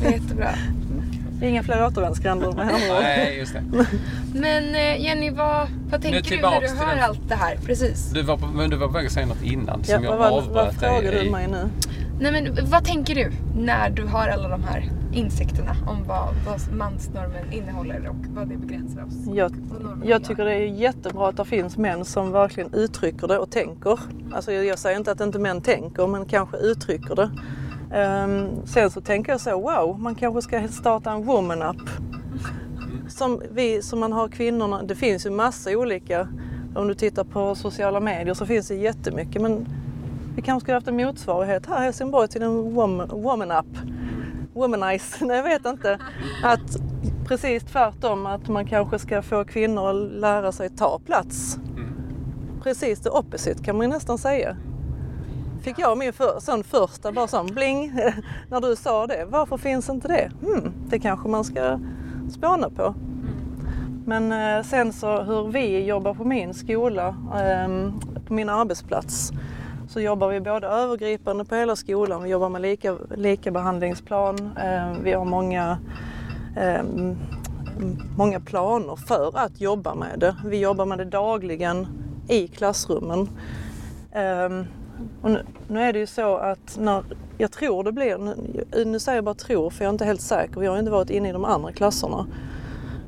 [0.01, 0.49] Det är jättebra.
[1.43, 3.01] Inga fler återvändsgränder med ord.
[3.01, 3.63] Nej, just det.
[4.33, 7.57] Men eh, Jenny, vad, vad tänker du när du hör allt det här?
[7.65, 8.09] Precis.
[8.11, 10.17] Du var, på, men du var på väg att säga något innan Ja, som jag
[10.17, 11.69] vad, vad, vad avbröt frågar dig du mig nu?
[12.21, 16.77] Nej men vad tänker du när du har alla de här insikterna om vad, vad
[16.77, 19.13] mansnormen innehåller och vad det begränsar oss?
[19.33, 19.51] Jag,
[20.03, 23.99] jag tycker det är jättebra att det finns män som verkligen uttrycker det och tänker.
[24.31, 27.31] Alltså jag, jag säger inte att inte män tänker, men kanske uttrycker det.
[27.93, 31.89] Ehm, sen så tänker jag så, wow, man kanske ska starta en woman-up.
[33.07, 36.27] Som, vi, som man har kvinnorna, det finns ju massa olika.
[36.75, 39.41] Om du tittar på sociala medier så finns det jättemycket.
[39.41, 39.65] Men
[40.39, 43.77] vi kanske skulle haft en motsvarighet här i Helsingborg till en woman, woman-up.
[44.53, 45.99] Womanize, nej jag vet inte.
[46.43, 46.77] Att
[47.27, 51.57] precis tvärtom, att man kanske ska få kvinnor att lära sig ta plats.
[52.63, 54.57] Precis det opposite kan man ju nästan säga.
[55.61, 57.93] Fick jag min för, sån första, bara sån bling,
[58.49, 59.25] när du sa det.
[59.29, 60.31] Varför finns inte det?
[60.41, 61.79] Hmm, det kanske man ska
[62.31, 62.95] spåna på.
[64.05, 67.93] Men eh, sen så hur vi jobbar på min skola, ehm,
[68.27, 69.31] på min arbetsplats,
[69.89, 75.13] så jobbar vi både övergripande på hela skolan, vi jobbar med lika, likabehandlingsplan, eh, vi
[75.13, 75.77] har många,
[76.57, 76.83] eh,
[78.17, 80.35] många planer för att jobba med det.
[80.45, 81.87] Vi jobbar med det dagligen
[82.27, 83.29] i klassrummen.
[84.11, 84.65] Ehm,
[85.21, 87.03] och nu, nu är det ju så att när,
[87.37, 88.35] jag tror det blir, nu,
[88.85, 91.09] nu säger jag bara tror för jag är inte helt säker, vi har inte varit
[91.09, 92.27] inne i de andra klasserna.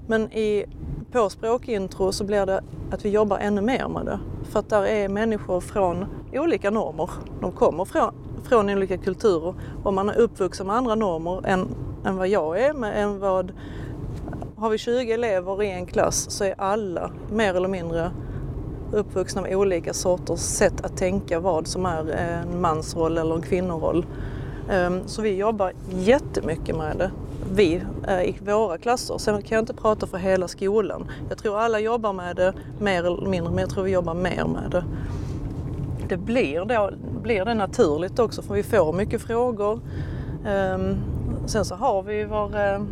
[0.08, 0.66] Men i,
[1.12, 4.20] på språkintro så blir det att vi jobbar ännu mer med det.
[4.44, 7.10] För att där är människor från olika normer.
[7.42, 11.68] De kommer från, från olika kulturer och man är uppvuxen med andra normer än,
[12.06, 12.74] än vad jag är.
[12.74, 13.52] Med, än vad,
[14.56, 18.12] har vi 20 elever i en klass så är alla mer eller mindre
[18.92, 24.06] uppvuxna med olika sorters sätt att tänka vad som är en mansroll eller en kvinnoroll.
[24.70, 27.12] Ehm, så vi jobbar jättemycket med det,
[27.52, 29.18] vi eh, i våra klasser.
[29.18, 31.12] Sen kan jag inte prata för hela skolan.
[31.30, 34.46] Jag tror alla jobbar med det mer eller mindre, men jag tror vi jobbar mer
[34.46, 34.84] med det.
[36.08, 36.92] Det blir, då,
[37.24, 39.80] blir det naturligt också för vi får mycket frågor.
[40.46, 40.98] Ehm,
[41.46, 42.86] sen så har vi våra,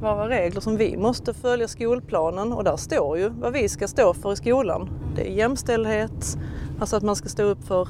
[0.00, 4.14] våra regler som vi måste följa skolplanen och där står ju vad vi ska stå
[4.14, 4.88] för i skolan.
[5.16, 6.38] Det är jämställdhet,
[6.80, 7.88] alltså att man ska stå upp för,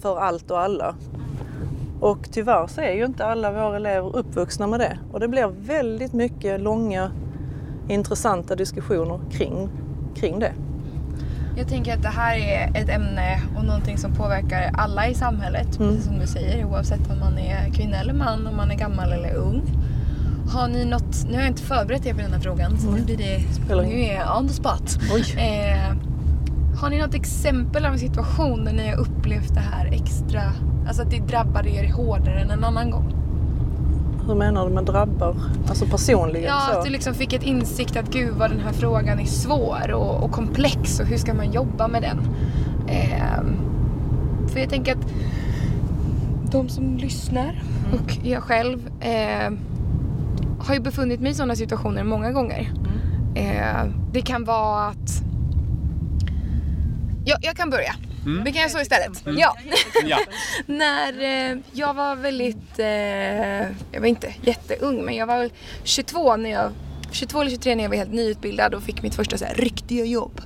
[0.00, 0.94] för allt och alla.
[2.00, 5.46] Och tyvärr så är ju inte alla våra elever uppvuxna med det och det blir
[5.46, 7.10] väldigt mycket långa
[7.88, 9.68] intressanta diskussioner kring,
[10.16, 10.52] kring det.
[11.56, 15.78] Jag tänker att det här är ett ämne och någonting som påverkar alla i samhället.
[15.78, 15.90] Mm.
[15.90, 19.12] Precis som du säger, oavsett om man är kvinna eller man, om man är gammal
[19.12, 19.62] eller ung.
[20.52, 23.04] Har ni något, nu har jag inte förberett er på den här frågan så nu
[23.04, 23.40] blir det,
[23.74, 24.98] nu är jag on the spot.
[25.36, 25.94] Eh,
[26.80, 30.42] har ni något exempel av en situation där ni har upplevt det här extra,
[30.86, 33.14] alltså att det drabbade er hårdare än en annan gång?
[34.26, 35.36] Hur menar du med drabbar?
[35.68, 36.78] Alltså personligen Ja, så?
[36.78, 40.24] att du liksom fick ett insikt att gud vad den här frågan är svår och,
[40.24, 42.18] och komplex och hur ska man jobba med den?
[42.88, 43.56] Ehm,
[44.48, 45.06] för jag tänker att
[46.50, 47.62] de som lyssnar
[47.92, 49.52] och jag själv eh,
[50.58, 52.72] har ju befunnit mig i sådana situationer många gånger.
[53.34, 55.22] Eh, det kan vara att...
[57.28, 57.94] Ja, jag kan börja.
[58.44, 59.22] Vi kan göra så istället.
[59.24, 59.56] Ja.
[60.04, 60.18] Ja.
[60.66, 62.86] När eh, jag var väldigt, eh,
[63.92, 65.52] jag var inte jätteung men jag var väl
[65.84, 66.72] 22 när jag
[67.10, 70.04] 22 eller 23 när jag var helt nyutbildad och fick mitt första så här, riktiga
[70.04, 70.40] jobb.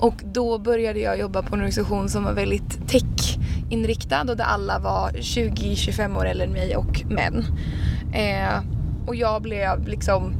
[0.00, 4.78] Och då började jag jobba på en organisation som var väldigt tech-inriktad och där alla
[4.78, 7.44] var 20-25 år äldre än mig och män.
[8.14, 8.62] Eh,
[9.06, 10.34] och jag blev liksom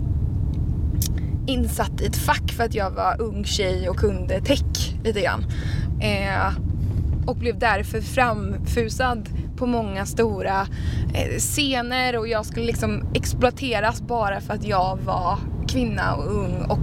[1.47, 5.45] insatt i ett fack för att jag var ung tjej och kunde tech lite grann.
[6.03, 6.53] Eh,
[7.27, 10.61] och blev därför framfusad på många stora
[11.15, 15.39] eh, scener och jag skulle liksom exploateras bara för att jag var
[15.73, 16.79] kvinna och ung och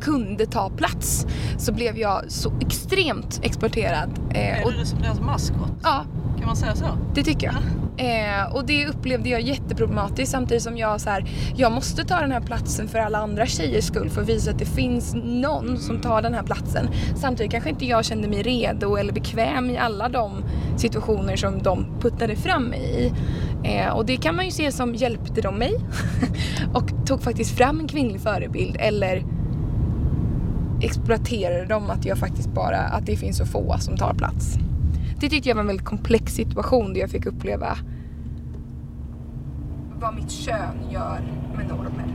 [0.00, 1.26] kunde ta plats.
[1.58, 4.10] Så blev jag så extremt exploaterad.
[4.34, 5.70] Eh, och, som deras maskot?
[5.82, 6.04] ja,
[6.38, 6.86] Kan man säga så?
[7.14, 7.54] Det tycker jag.
[7.96, 11.24] Eh, och det upplevde jag jätteproblematiskt samtidigt som jag så här,
[11.56, 14.58] jag måste ta den här platsen för alla andra tjejers skull för att visa att
[14.58, 16.88] det finns någon som tar den här platsen.
[17.16, 20.44] Samtidigt kanske inte jag kände mig redo eller bekväm i alla de
[20.76, 23.12] situationer som de puttade fram mig i.
[23.64, 25.74] Eh, och det kan man ju se som hjälpte de mig
[26.74, 29.24] och tog faktiskt fram en kvinnlig förebild eller
[30.80, 34.58] exploaterade de att jag faktiskt bara, att det finns så få som tar plats.
[35.20, 37.76] Det tyckte jag var en väldigt komplex situation där jag fick uppleva
[40.02, 41.20] vad mitt kön gör
[41.56, 42.14] med normer.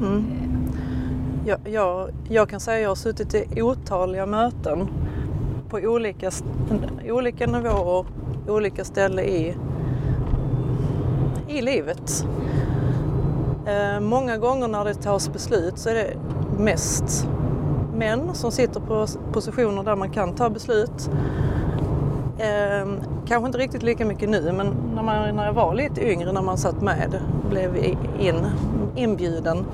[0.00, 0.24] Mm.
[1.46, 4.88] Jag, jag, jag kan säga att jag har suttit i otaliga möten
[5.68, 6.30] på olika,
[7.08, 8.06] olika nivåer,
[8.48, 9.54] olika ställen i,
[11.54, 12.26] i livet.
[13.66, 16.16] Eh, många gånger när det tas beslut så är det
[16.58, 17.28] mest
[17.94, 21.10] män som sitter på positioner där man kan ta beslut.
[22.38, 22.88] Eh,
[23.26, 26.42] kanske inte riktigt lika mycket nu men när, man, när jag var lite yngre när
[26.42, 27.76] man satt med blev
[28.18, 28.46] in,
[28.96, 29.64] inbjuden.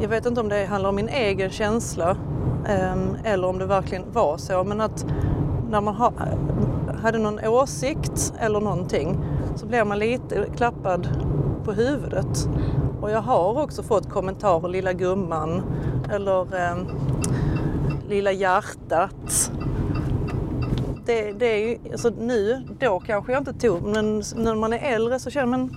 [0.00, 2.16] Jag vet inte om det handlar om min egen känsla
[2.68, 5.06] eh, eller om det verkligen var så men att
[5.70, 6.12] när man ha,
[7.02, 9.18] hade någon åsikt eller någonting
[9.56, 11.08] så blir man lite klappad
[11.64, 12.48] på huvudet.
[13.00, 15.62] Och jag har också fått kommentarer, lilla gumman
[16.10, 16.76] eller eh,
[18.08, 19.52] lilla hjärtat.
[21.06, 24.94] Det, det är ju, alltså nu, då kanske jag inte tog, men när man är
[24.94, 25.76] äldre så känner man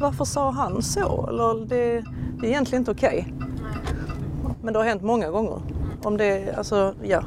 [0.00, 1.26] varför sa han så?
[1.28, 2.04] Eller det,
[2.40, 3.28] det är egentligen inte okej.
[3.28, 4.54] Okay.
[4.62, 5.58] Men det har hänt många gånger.
[6.02, 7.22] Om det, alltså, ja.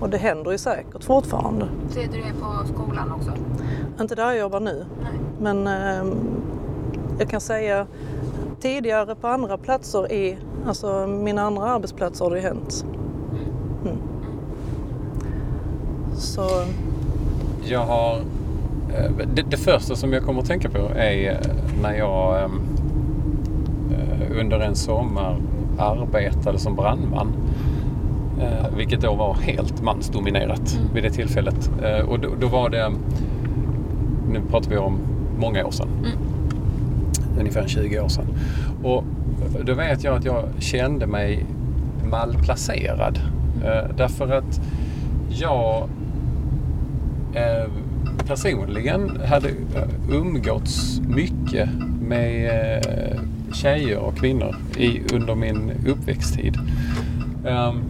[0.00, 1.68] Och det händer ju säkert fortfarande.
[1.90, 3.32] Ser du det på skolan också?
[4.00, 4.86] Inte där jag jobbar nu.
[5.02, 5.12] Nej.
[5.40, 6.12] Men eh,
[7.18, 7.86] jag kan säga
[8.60, 12.84] tidigare på andra platser i, alltså mina andra arbetsplatser har det hänt.
[13.84, 13.98] Mm.
[16.16, 16.48] Så...
[17.64, 18.16] Jag har...
[18.96, 21.36] Eh, det, det, första som jag kommer att tänka på är eh,
[21.82, 22.60] när jag ehm,
[23.90, 25.40] eh, under en sommar
[25.78, 27.32] arbetade som brandman.
[28.76, 30.94] Vilket då var helt mansdominerat mm.
[30.94, 31.70] vid det tillfället.
[32.08, 32.92] Och då, då, var det,
[34.28, 34.98] nu pratar vi om
[35.38, 35.88] många år sedan.
[35.98, 36.38] Mm
[37.38, 38.26] ungefär 20 år sedan.
[38.82, 39.04] Och
[39.64, 41.44] då vet jag att jag kände mig
[42.10, 43.18] malplacerad.
[43.64, 44.60] Eh, därför att
[45.28, 45.88] jag
[47.34, 47.70] eh,
[48.26, 51.68] personligen hade eh, umgåtts mycket
[52.00, 52.84] med
[53.52, 56.58] tjejer och kvinnor i, under min uppväxttid.
[57.46, 57.82] Um,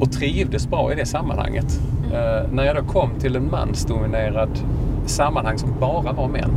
[0.00, 1.80] och trivdes bra i det sammanhanget.
[2.04, 4.50] Uh, när jag då kom till en mansdominerad
[5.10, 6.50] sammanhang som bara var män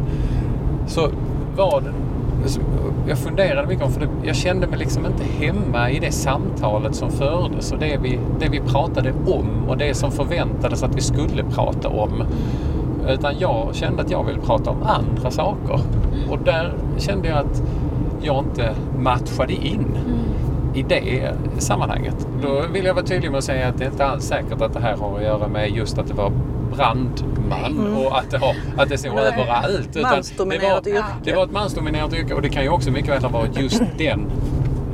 [0.88, 1.10] så
[1.56, 1.92] var det
[3.08, 7.12] jag funderade mycket om, för jag kände mig liksom inte hemma i det samtalet som
[7.12, 11.44] fördes och det vi, det vi pratade om och det som förväntades att vi skulle
[11.44, 12.24] prata om.
[13.10, 15.80] Utan jag kände att jag ville prata om andra saker.
[16.30, 17.63] Och där kände jag att
[18.22, 19.98] jag inte matchade in
[20.74, 22.28] i det sammanhanget.
[22.42, 24.74] Då vill jag vara tydlig med att säga att det är inte alls säkert att
[24.74, 26.32] det här har att göra med just att det var
[26.76, 27.98] brandman mm.
[27.98, 30.02] och att det, har, att det så överallt.
[30.02, 31.06] Mansdominerat yrke.
[31.24, 33.82] Det var ett mansdominerat yrke och det kan ju också mycket väl ha varit just
[33.98, 34.32] den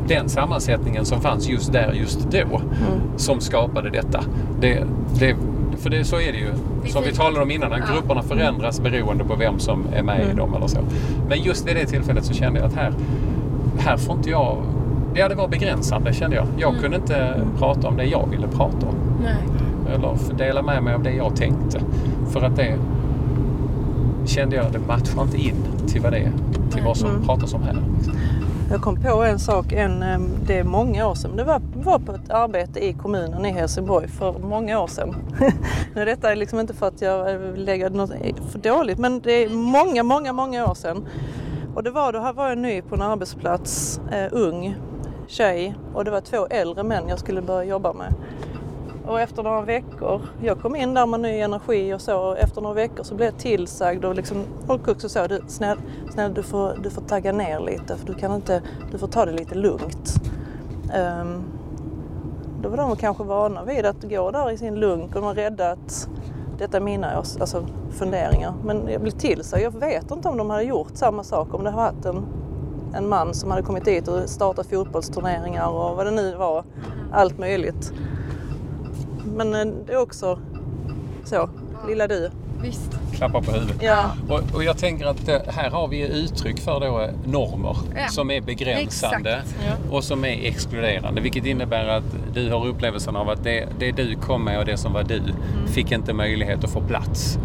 [0.10, 3.18] den sammansättningen som fanns just där, just då, mm.
[3.18, 4.24] som skapade detta.
[4.62, 4.84] Det,
[5.20, 5.36] det,
[5.78, 6.52] för det, så är det ju.
[6.86, 10.32] Som vi talade om innan, att grupperna förändras beroende på vem som är med mm.
[10.32, 10.80] i dem eller så.
[11.30, 12.94] Men just vid det tillfället så kände jag att här,
[13.80, 14.58] här får inte jag...
[15.14, 16.48] Ja, det var begränsande kände jag.
[16.58, 16.82] Jag mm.
[16.82, 18.96] kunde inte prata om det jag ville prata om.
[19.24, 19.59] Nej
[19.92, 21.82] eller dela med mig av det jag tänkte.
[22.34, 22.78] För att det
[24.26, 25.56] kände jag, det matchar inte in
[25.88, 26.32] till vad det är,
[26.72, 27.24] till vad som mm.
[27.26, 27.78] pratas om här.
[28.72, 30.00] Jag kom på en sak, en,
[30.46, 31.36] det är många år sedan.
[31.36, 35.16] Det var, var på ett arbete i kommunen i Helsingborg för många år sedan.
[35.96, 38.12] nu detta är liksom inte för att jag lägger något
[38.52, 41.06] för dåligt men det är många, många, många år sedan.
[41.76, 44.76] Och det var, då här var jag ny på en arbetsplats, eh, ung
[45.28, 48.14] tjej och det var två äldre män jag skulle börja jobba med.
[49.10, 52.76] Och efter några veckor, jag kom in där med ny energi och så, efter några
[52.76, 55.78] veckor så blev jag tillsagd och liksom, folk också sa, du, snäll,
[56.14, 59.26] snäll du, får, du får tagga ner lite för du kan inte, du får ta
[59.26, 60.14] det lite lugnt.
[61.22, 61.44] Um,
[62.62, 65.36] då var de kanske vana vid att gå där i sin lunk och de var
[65.36, 66.10] rädda att
[66.58, 68.54] detta är mina alltså, funderingar.
[68.64, 71.70] Men jag blev tillsagd, jag vet inte om de hade gjort samma sak om det
[71.70, 72.26] hade varit en,
[72.96, 76.64] en man som hade kommit dit och startat fotbollsturneringar och vad det nu var.
[77.12, 77.94] Allt möjligt.
[79.36, 80.40] Men eh, det är också
[81.26, 81.50] så,
[81.88, 82.30] lilla du.
[82.62, 82.92] Visst.
[83.14, 83.76] klappar på huvudet.
[83.82, 84.04] Ja.
[84.30, 88.08] Och, och jag tänker att det, här har vi uttryck för då eh, normer Ja.
[88.10, 89.56] som är begränsande Exakt.
[89.68, 89.96] Ja.
[89.98, 91.22] och som är exkluderande.
[91.22, 94.78] Vilket innebär att du har upplevelsen av att det, det du kom med och det
[94.78, 95.22] som var du
[95.68, 97.38] fick inte möjlighet att få plats.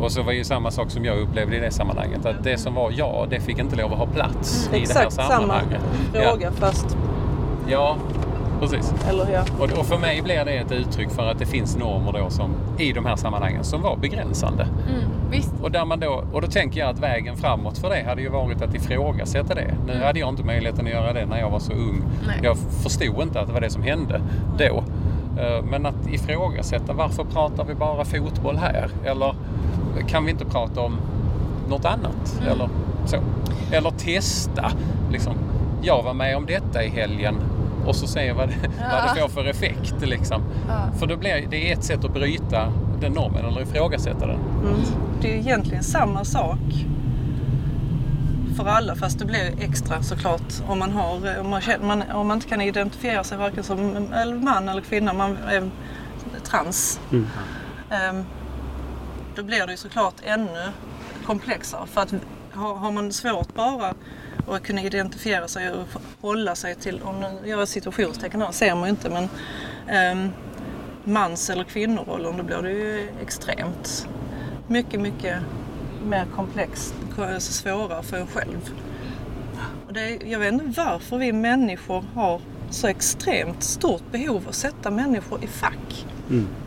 [0.00, 2.26] Och så var ju samma sak som jag upplevde i det sammanhanget.
[2.26, 4.82] Att det som var jag, det fick inte lov att ha plats i det här
[4.82, 5.80] Exakt samma sammanhanget.
[6.12, 6.96] fråga fast,
[7.68, 7.96] Ja, ja
[8.62, 8.94] precis.
[9.08, 9.44] eller ja.
[9.58, 12.50] Och, och för mig blir det ett uttryck för att det finns normer då som,
[12.78, 14.62] i de här sammanhangen som var begränsande.
[14.62, 15.52] Mm, visst.
[15.62, 18.28] Och, där man då, och då tänker jag att vägen framåt för det hade ju
[18.28, 19.74] varit att ifrågasätta det.
[19.86, 22.02] Nu hade jag inte möjligheten att göra det när jag var så ung.
[22.26, 22.40] Nej.
[22.42, 24.20] Jag förstod inte att det var det som hände
[24.58, 24.84] då.
[25.42, 28.88] Eh, Men att ifrågasätta, varför pratar vi bara fotboll här?
[29.04, 29.34] Eller
[30.08, 30.96] kan vi inte prata om
[31.68, 32.36] något annat?
[32.40, 32.52] Mm.
[32.52, 32.68] Eller
[33.06, 33.16] så.
[33.72, 34.72] Eller testa.
[35.10, 35.34] Liksom,
[35.82, 37.34] jag var med om detta i helgen
[37.86, 38.54] och så se vad det,
[38.92, 39.94] vad det får för effekt.
[40.00, 40.42] Liksom.
[40.68, 40.98] Ja.
[40.98, 44.40] För då blir det är ett sätt att bryta den normen eller ifrågasätta den.
[44.40, 44.80] Mm.
[45.22, 46.58] Det är egentligen samma sak
[48.56, 52.26] för alla fast det blir extra såklart om man, har, om man, känner, man, om
[52.26, 53.92] man inte kan identifiera sig varken som
[54.44, 55.70] man eller kvinna, man är
[56.44, 57.00] trans.
[57.90, 58.24] Ehm,
[59.36, 60.68] då blir det ju såklart ännu
[61.26, 62.14] komplexare för att
[62.52, 63.94] har, har man svårt bara
[64.46, 65.86] och kunna identifiera sig och
[66.20, 69.28] hålla sig till, om nu gör jag situationstecken här, ser man ju inte men
[70.12, 70.32] um,
[71.04, 74.08] mans eller kvinnorollen då blir det ju extremt
[74.66, 75.38] mycket, mycket
[76.04, 78.74] mer komplext, alltså svårare för en själv.
[79.86, 82.40] Och det, jag vet inte varför vi människor har
[82.72, 86.06] så extremt stort behov av att sätta människor i fack.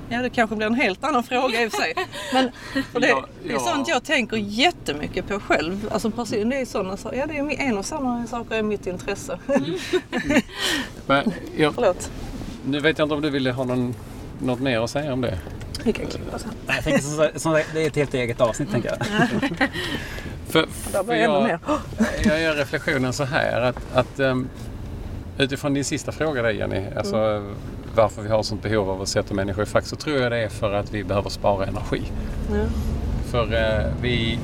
[0.09, 1.93] Ja, det kanske blir en helt annan fråga i och för sig.
[2.33, 2.51] Men
[2.91, 3.59] för det, Ja, det är ja.
[3.59, 5.89] sånt jag tänker jättemycket på själv.
[5.91, 7.17] Alltså person, det är sådana saker.
[7.17, 9.39] Ja, det är en och samma saker är mitt intresse.
[11.05, 12.11] Men jag, Förlåt.
[12.65, 13.95] nu vet jag inte om du ville ha någon,
[14.41, 15.39] något mer att säga om det?
[15.83, 16.51] Vi kan klippa sen.
[16.67, 19.07] Jag tänker det är ett helt eget avsnitt tänker jag.
[20.49, 21.79] För, Där för ännu jag,
[22.23, 24.49] jag gör reflektionen så här att, att um,
[25.37, 27.55] utifrån din sista fråga där Jenny, alltså Mm.
[27.95, 30.37] varför vi har sånt behov av att sätta människor i fack så tror jag det
[30.43, 32.01] är för att vi behöver spara energi.
[32.51, 32.65] Ja.
[33.25, 34.39] För eh, vi...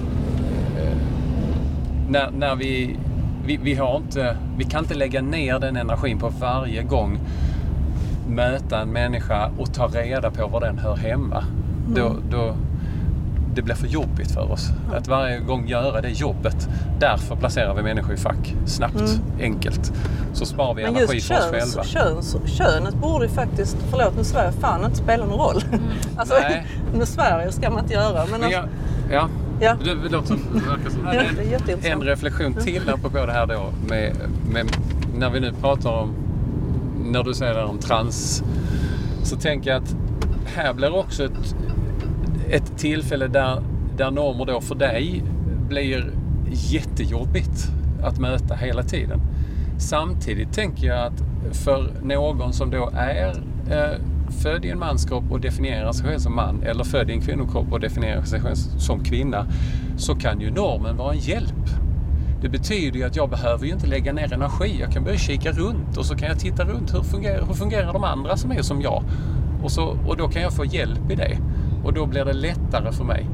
[0.78, 0.98] eh,
[2.10, 2.96] när, när vi,
[3.46, 3.58] vi...
[3.58, 4.38] Vi har inte...
[4.58, 7.20] Vi kan inte lägga ner den energin på varje gång
[8.30, 11.44] möta en människa och ta reda på var den hör hemma.
[11.96, 12.56] Då, då,
[13.56, 14.70] det blir för jobbigt för oss.
[14.94, 16.70] Att varje gång göra det jobbet.
[17.00, 18.56] Därför placerar vi människor i fack.
[18.66, 19.94] Snabbt, enkelt.
[20.34, 21.84] Så sparar vi Men energi just för oss själva.
[21.84, 25.64] köns, könet borde ju faktiskt, förlåt nu svär jag, fan inte spela någon roll.
[26.18, 26.68] Alltså, Nej.
[26.94, 28.26] nu svär jag ska man inte göra.
[28.32, 28.70] Men Men alltså, jag,
[29.12, 29.76] ja, ja.
[29.86, 31.06] Det, det låter som, det verkar som
[31.52, 34.16] Ja, det en reflektion till apropå det här då med,
[34.52, 34.66] med,
[35.18, 36.14] när vi nu pratar om,
[37.06, 38.44] när du säger det om trans,
[39.24, 39.96] så tänker jag att
[40.46, 41.56] här blir också ett,
[42.52, 43.64] ett tillfälle där,
[43.98, 45.24] där normer då för dig
[45.70, 46.12] blir
[46.52, 47.68] jättejobbigt
[48.04, 49.22] att möta hela tiden.
[49.78, 53.30] Samtidigt tänker jag att för någon som då är
[53.70, 54.00] eh,
[54.44, 57.72] född i en manskropp och definierar sig själv som man eller född i en kvinnokropp
[57.72, 59.48] och definierar sig själv som kvinna
[59.98, 61.70] så kan ju normen vara en hjälp.
[62.42, 64.78] Det betyder ju att jag behöver ju inte lägga ner energi.
[64.80, 66.94] Jag kan börja kika runt och så kan jag titta runt.
[66.94, 69.04] Hur fungerar, hur fungerar de andra som är som jag?
[69.64, 71.38] Och, så, och då kan jag få hjälp i det.
[71.84, 73.28] Och då blir det lättare för mig.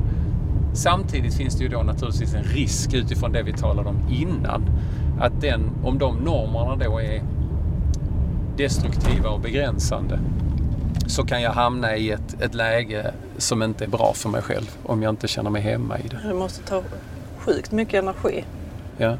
[0.73, 4.69] Samtidigt finns det ju då naturligtvis en risk utifrån det vi talade om innan.
[5.19, 7.23] Att den, om de normerna då är
[8.57, 10.19] destruktiva och begränsande
[11.07, 14.77] så kan jag hamna i ett, ett läge som inte är bra för mig själv
[14.83, 16.19] om jag inte känner mig hemma i det.
[16.27, 16.83] Det måste ta
[17.37, 18.45] sjukt mycket energi.
[18.97, 19.17] Ja.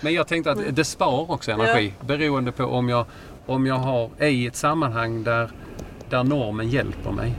[0.00, 3.06] Men jag tänkte att det spar också energi beroende på om jag,
[3.46, 5.50] om jag har, är i ett sammanhang där,
[6.10, 7.34] där normen hjälper mig.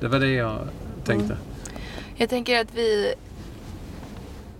[0.00, 0.58] Det var det jag
[1.04, 1.36] tänkte.
[2.16, 3.14] Jag tänker att vi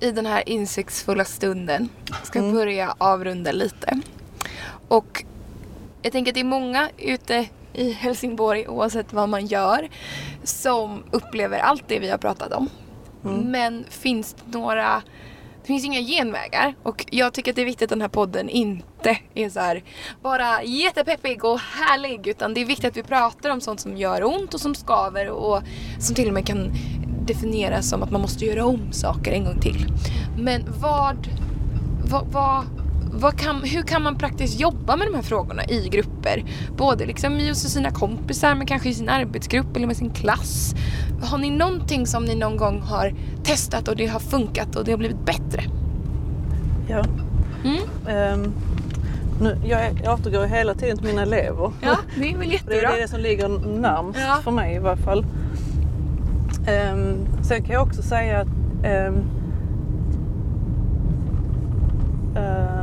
[0.01, 1.89] i den här insiktsfulla stunden
[2.23, 4.01] ska börja avrunda lite.
[4.89, 5.25] Och
[6.03, 9.89] jag tänker att det är många ute i Helsingborg, oavsett vad man gör,
[10.45, 12.69] som upplever allt det vi har pratat om.
[13.45, 15.03] Men finns det några
[15.67, 18.49] det finns inga genvägar och jag tycker att det är viktigt att den här podden
[18.49, 19.83] inte är så här
[20.23, 24.25] bara jättepeppig och härlig utan det är viktigt att vi pratar om sånt som gör
[24.25, 25.63] ont och som skaver och
[25.99, 26.73] som till och med kan
[27.27, 29.87] definieras som att man måste göra om saker en gång till.
[30.39, 31.29] Men vad,
[32.05, 32.76] vad, vad, vad
[33.37, 36.45] kan, hur kan man praktiskt jobba med de här frågorna i grupper?
[36.77, 40.75] Både liksom just sina kompisar men kanske i sin arbetsgrupp eller med sin klass.
[41.23, 43.13] Har ni någonting som ni någon gång har
[43.45, 45.63] testat och det har funkat och det har blivit bättre?
[46.89, 47.05] Ja.
[47.65, 47.81] Mm.
[48.09, 48.53] Ehm,
[49.41, 51.73] nu, jag, jag återgår hela tiden till mina elever.
[51.83, 52.91] Ja, det är väl Det är jättebra.
[53.01, 53.49] det som ligger
[53.81, 54.39] närmst Ja.
[54.45, 55.27] för mig i varje fall.
[56.69, 58.49] Ehm, sen kan jag också säga att
[58.85, 59.15] ehm,
[62.37, 62.76] ehm,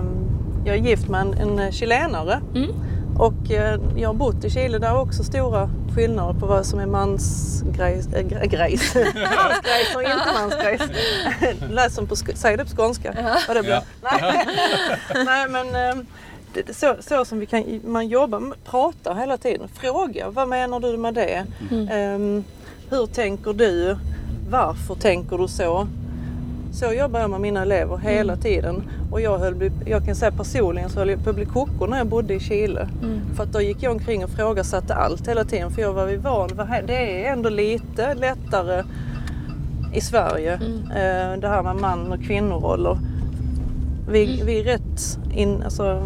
[0.66, 2.41] jag är gift med en, en chilenare.
[2.55, 2.70] Mm.
[3.18, 4.78] Och eh, jag har bott i Chile.
[4.78, 8.07] Där är också stora skillnader på vad som är mansgrejs.
[8.07, 8.95] Äh, gre- grejs.
[8.95, 10.82] mansgrejs och inte mansgrejs.
[11.70, 13.16] Lät som på, säg det på skånska.
[13.47, 13.80] Vad det blir.
[14.01, 14.45] Nej.
[15.26, 16.03] Nej men eh,
[16.53, 19.68] det, så, så som vi kan, man jobbar, pratar hela tiden.
[19.74, 21.45] Fråga, vad menar du med det?
[21.91, 22.43] Ehm,
[22.89, 23.97] hur tänker du?
[24.49, 25.88] Varför tänker du så?
[26.74, 28.84] Så jobbar jag med mina elever hela tiden.
[29.11, 31.97] Och jag, höll, jag kan säga personligen så höll jag på att bli koko när
[31.97, 32.88] jag bodde i Chile.
[33.36, 35.71] För att då gick jag omkring och frågasatte allt hela tiden.
[35.71, 36.49] För jag var vid van,
[36.88, 38.84] det är ändå lite lättare
[39.93, 40.53] i Sverige.
[40.53, 42.97] Eh, det här med man och kvinnoroller.
[44.09, 46.03] Vi, vi är rätt in, alltså,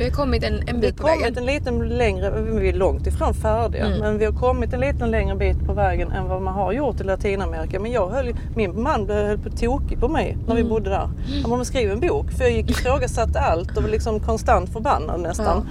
[0.00, 1.20] Vi har kommit en, en vi har bit på vägen.
[1.22, 3.98] kommit en liten längre, vi är långt ifrån färdiga, Mm.
[3.98, 7.00] men vi har kommit en liten längre bit på vägen än vad man har gjort
[7.00, 7.80] i Latinamerika.
[7.80, 10.56] Men jag höll, min man blev- höll på tokig på mig när Mm.
[10.56, 11.08] vi bodde där.
[11.42, 12.30] Han bara, skriv en bok.
[12.30, 15.68] För jag gick ifrågasatte allt och var liksom konstant förbannad nästan.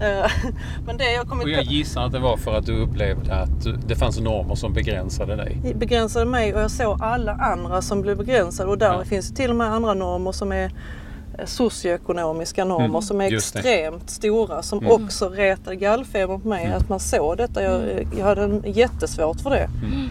[0.00, 0.30] Eh,
[0.86, 3.66] Men det jag kommit Och jag gissar att det var för att du upplevde att
[3.88, 5.74] det fanns normer som begränsade dig.
[5.76, 9.04] begränsade mig och jag såg alla andra som blev begränsade och där Ja.
[9.04, 10.70] finns det till och med andra normer som är
[11.44, 14.90] socioekonomiska normer Mm, som är extremt stora som Mm.
[15.04, 16.76] också retade gallfeber på mig Mm.
[16.78, 17.62] att man såg detta.
[17.62, 17.80] Jag,
[18.18, 19.68] jag hade en jättesvårt för det.
[19.84, 20.08] Mm.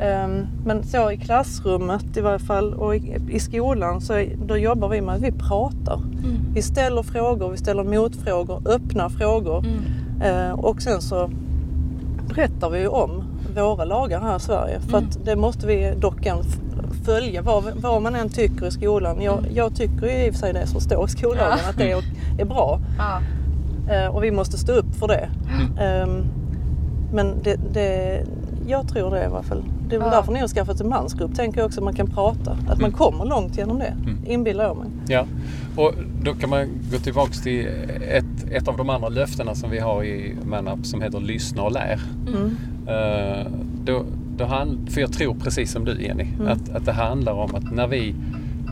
[0.00, 4.88] Ehm, men så i klassrummet i varje fall och i, i skolan så då jobbar
[4.88, 5.96] vi med att vi pratar.
[5.96, 6.36] Mm.
[6.54, 9.58] Vi ställer frågor, vi ställer motfrågor, öppna frågor.
[9.66, 9.80] Mm.
[10.22, 11.30] Eh, och sen så
[12.28, 13.24] berättar vi om
[13.56, 14.80] våra lagar här i Sverige.
[14.80, 15.08] För Mm.
[15.08, 16.26] att det måste vi dock
[17.04, 19.22] följa vad, vad man än tycker i skolan.
[19.22, 19.50] Jag, Mm.
[19.54, 21.70] jag tycker ju i och för sig det som står i skollagen Ja.
[21.70, 22.02] att det är,
[22.38, 22.80] är bra.
[22.98, 23.20] Ja.
[23.94, 25.28] Eh, och vi måste stå upp för det.
[25.54, 25.78] Mm.
[25.78, 26.24] Ehm,
[27.12, 28.20] men det, det,
[28.66, 29.64] jag tror det i alla fall.
[29.88, 30.16] Det är väl Ja.
[30.16, 31.34] därför ni har skaffat en mansgrupp.
[31.34, 32.50] Tänker jag också att man kan prata.
[32.50, 32.92] Att man Mm.
[32.92, 33.84] kommer långt genom det.
[34.04, 34.18] Mm.
[34.26, 34.86] Inbillar jag mig.
[35.08, 35.26] Ja,
[35.76, 35.92] och
[36.22, 37.68] då kan man gå tillbaks till
[38.10, 41.72] ett, ett av de andra löftena som vi har i Manup som heter Lyssna och
[41.72, 42.00] lär.
[42.28, 42.56] Mm.
[42.86, 43.46] Eh,
[43.84, 44.04] då,
[44.36, 46.48] då hand, för jag tror precis som du Jenny, Mm.
[46.48, 48.14] att, att det handlar om att när vi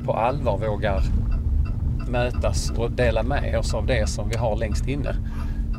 [0.04, 1.02] på allvar vågar
[2.08, 5.10] mötas och dela med oss av det som vi har längst inne.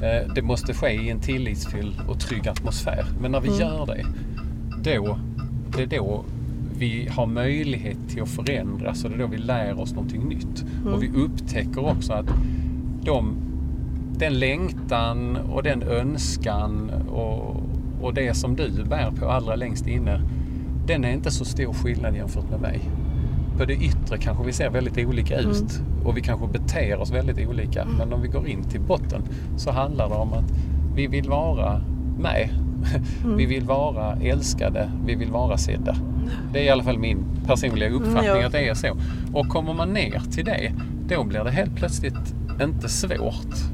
[0.01, 3.05] Eh, det måste ske i en tillitsfull och trygg atmosfär.
[3.21, 3.59] Men när vi Mm.
[3.59, 4.05] gör det,
[4.95, 5.17] då,
[5.77, 6.23] det är då
[6.77, 10.65] vi har möjlighet till att förändras och det är då vi lär oss någonting nytt.
[10.81, 10.93] Mm.
[10.93, 12.25] Och vi upptäcker också att
[13.03, 13.35] de,
[14.17, 17.55] den längtan och den önskan och,
[18.03, 20.21] och det som du bär på allra längst inne,
[20.87, 22.79] den är inte så stor skillnad jämfört med mig.
[23.57, 27.47] På det yttre kanske vi ser väldigt olika ut och vi kanske beter oss väldigt
[27.49, 27.85] olika.
[27.97, 29.21] Men om vi går in till botten
[29.57, 30.53] så handlar det om att
[30.95, 31.81] vi vill vara
[32.19, 32.49] med.
[33.37, 35.95] Vi vill vara älskade, vi vill vara sedda.
[36.53, 38.45] Det är i alla fall min personliga uppfattning Mm, ja.
[38.45, 38.97] att det är så.
[39.33, 40.71] Och kommer man ner till det,
[41.07, 43.72] då blir det helt plötsligt inte svårt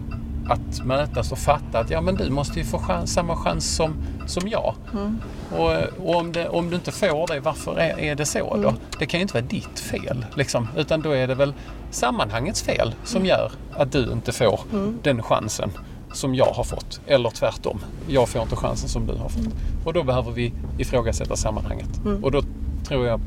[0.50, 3.94] att mötas och fatta att ja men du måste ju få chans, samma chans som,
[4.28, 4.76] som jag.
[4.94, 5.22] Mm.
[5.52, 8.74] Och, och om, det, om du inte får det, varför är, är det så då?
[9.00, 10.26] Det kan ju inte vara ditt fel.
[10.36, 11.54] Liksom, utan då är det väl
[11.92, 14.60] sammanhangets fel som gör att du inte får
[15.04, 15.72] den chansen
[16.14, 17.02] som jag har fått.
[17.08, 19.54] Eller tvärtom, jag får inte chansen som du har fått.
[19.86, 22.06] Och då behöver vi ifrågasätta sammanhanget.
[22.06, 22.24] Mm.
[22.24, 22.42] Och då
[22.88, 23.22] tror jag,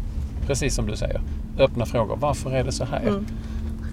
[0.46, 1.20] precis som du säger,
[1.58, 2.16] öppna frågor.
[2.16, 3.00] Varför är det så här?
[3.00, 3.26] Mm.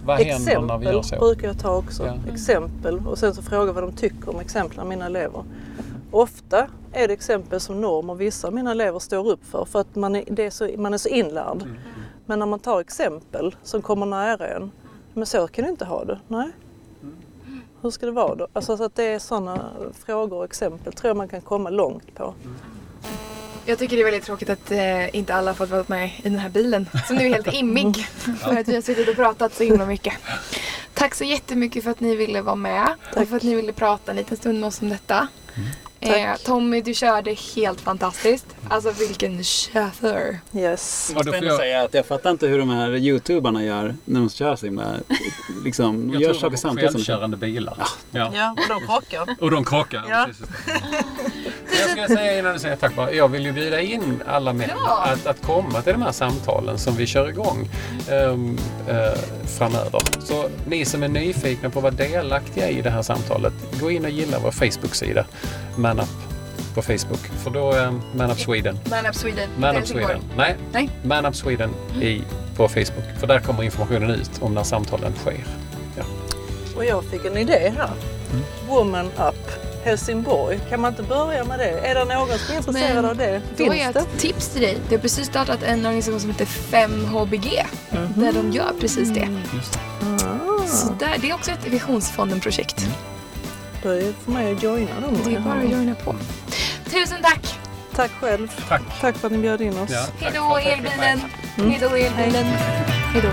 [0.05, 1.25] Vad händer när vi gör Exempel så?
[1.25, 2.05] brukar jag ta också.
[2.05, 2.33] Ja.
[2.33, 5.43] Exempel och sen så fråga vad de tycker om exemplen mina elever.
[6.11, 9.79] Ofta är det exempel som norm och vissa av mina elever står upp för för
[9.79, 11.61] att man är, är så, man är så inlärd.
[11.61, 11.75] Mm.
[12.25, 14.71] Men när man tar exempel som kommer nära en.
[15.13, 16.19] Men så kan du inte ha det.
[16.27, 16.51] Nej.
[17.81, 18.47] Hur ska det vara då?
[18.53, 22.15] Alltså så att det är sådana frågor och exempel tror jag man kan komma långt
[22.15, 22.33] på.
[23.69, 26.21] Jag tycker det är väldigt tråkigt att eh, inte alla har fått vara med i
[26.29, 28.07] den här bilen som nu är helt immig.
[28.43, 30.13] För att vi har suttit och pratat så himla mycket.
[30.93, 33.27] Tack så jättemycket för att ni ville vara med och Tack.
[33.29, 35.27] för att ni ville prata en liten stund med oss om detta.
[35.99, 36.43] Eh, Tack.
[36.43, 38.45] Tommy, du körde helt fantastiskt.
[38.69, 40.39] Alltså vilken chaufför.
[40.53, 41.11] Yes.
[41.13, 42.95] Jag Ja, måste då får ändå jag- säga att jag fattar inte hur de här
[42.95, 44.95] youtubarna gör när de kör så himla...
[45.63, 47.13] Liksom, de Jag gör tror saker samtidigt som de kör.
[47.13, 47.77] självkörande bilar.
[48.11, 48.31] Ja.
[48.35, 49.35] Ja, och de krockar.
[49.39, 50.05] Och de krockar.
[50.09, 50.27] Ja.
[51.79, 54.69] Jag ska säga innan du säger tack bara, jag vill ju bjuda in alla med
[54.85, 55.03] Ja.
[55.13, 57.69] att, att komma till de här samtalen som vi kör igång
[58.11, 58.57] um,
[59.57, 60.01] framöver.
[60.19, 64.05] Så ni som är nyfikna på att vara delaktiga i det här samtalet, gå in
[64.05, 65.25] och gilla vår Facebook-sida
[65.75, 66.09] Manup
[66.75, 67.19] på Facebook.
[67.43, 68.79] För då um, Manup Sweden.
[68.89, 69.49] Man Up Sweden.
[69.57, 70.05] Manup Helsingborg.
[70.05, 70.23] Sweden.
[70.37, 70.89] Nej, Nej.
[71.03, 71.69] Manup Sweden
[72.01, 72.21] i,
[72.55, 73.05] på Facebook.
[73.19, 75.43] För där kommer informationen ut om när samtalen sker.
[76.75, 77.89] Och jag fick en idé här.
[78.67, 80.59] Woman Up Helsingborg.
[80.69, 81.69] Kan man inte börja med det?
[81.69, 83.41] Är det någon som är intresserad av det?
[83.57, 83.99] Då har Finns jag det?
[83.99, 84.77] ett tips till dig.
[84.89, 87.65] Det har precis startat en organisation som heter 5HBG.
[87.91, 88.13] Mhm.
[88.15, 89.27] Där de gör precis det.
[89.55, 89.79] Just det.
[90.25, 92.87] Ah, Så där, det är också ett Visionsfonden-projekt.
[93.83, 95.17] då är det för mig att joina dem.
[95.25, 96.15] Det är bara att joina på.
[96.85, 97.55] Tusen tack!
[97.95, 98.47] Tack själv.
[98.69, 98.81] Tack.
[99.01, 99.89] Tack för att ni bjöd in oss.
[99.91, 100.05] Ja.
[100.19, 101.21] Hejdå elbilen!
[101.57, 102.45] Hejdå elbilen!
[103.13, 103.29] Hejdå!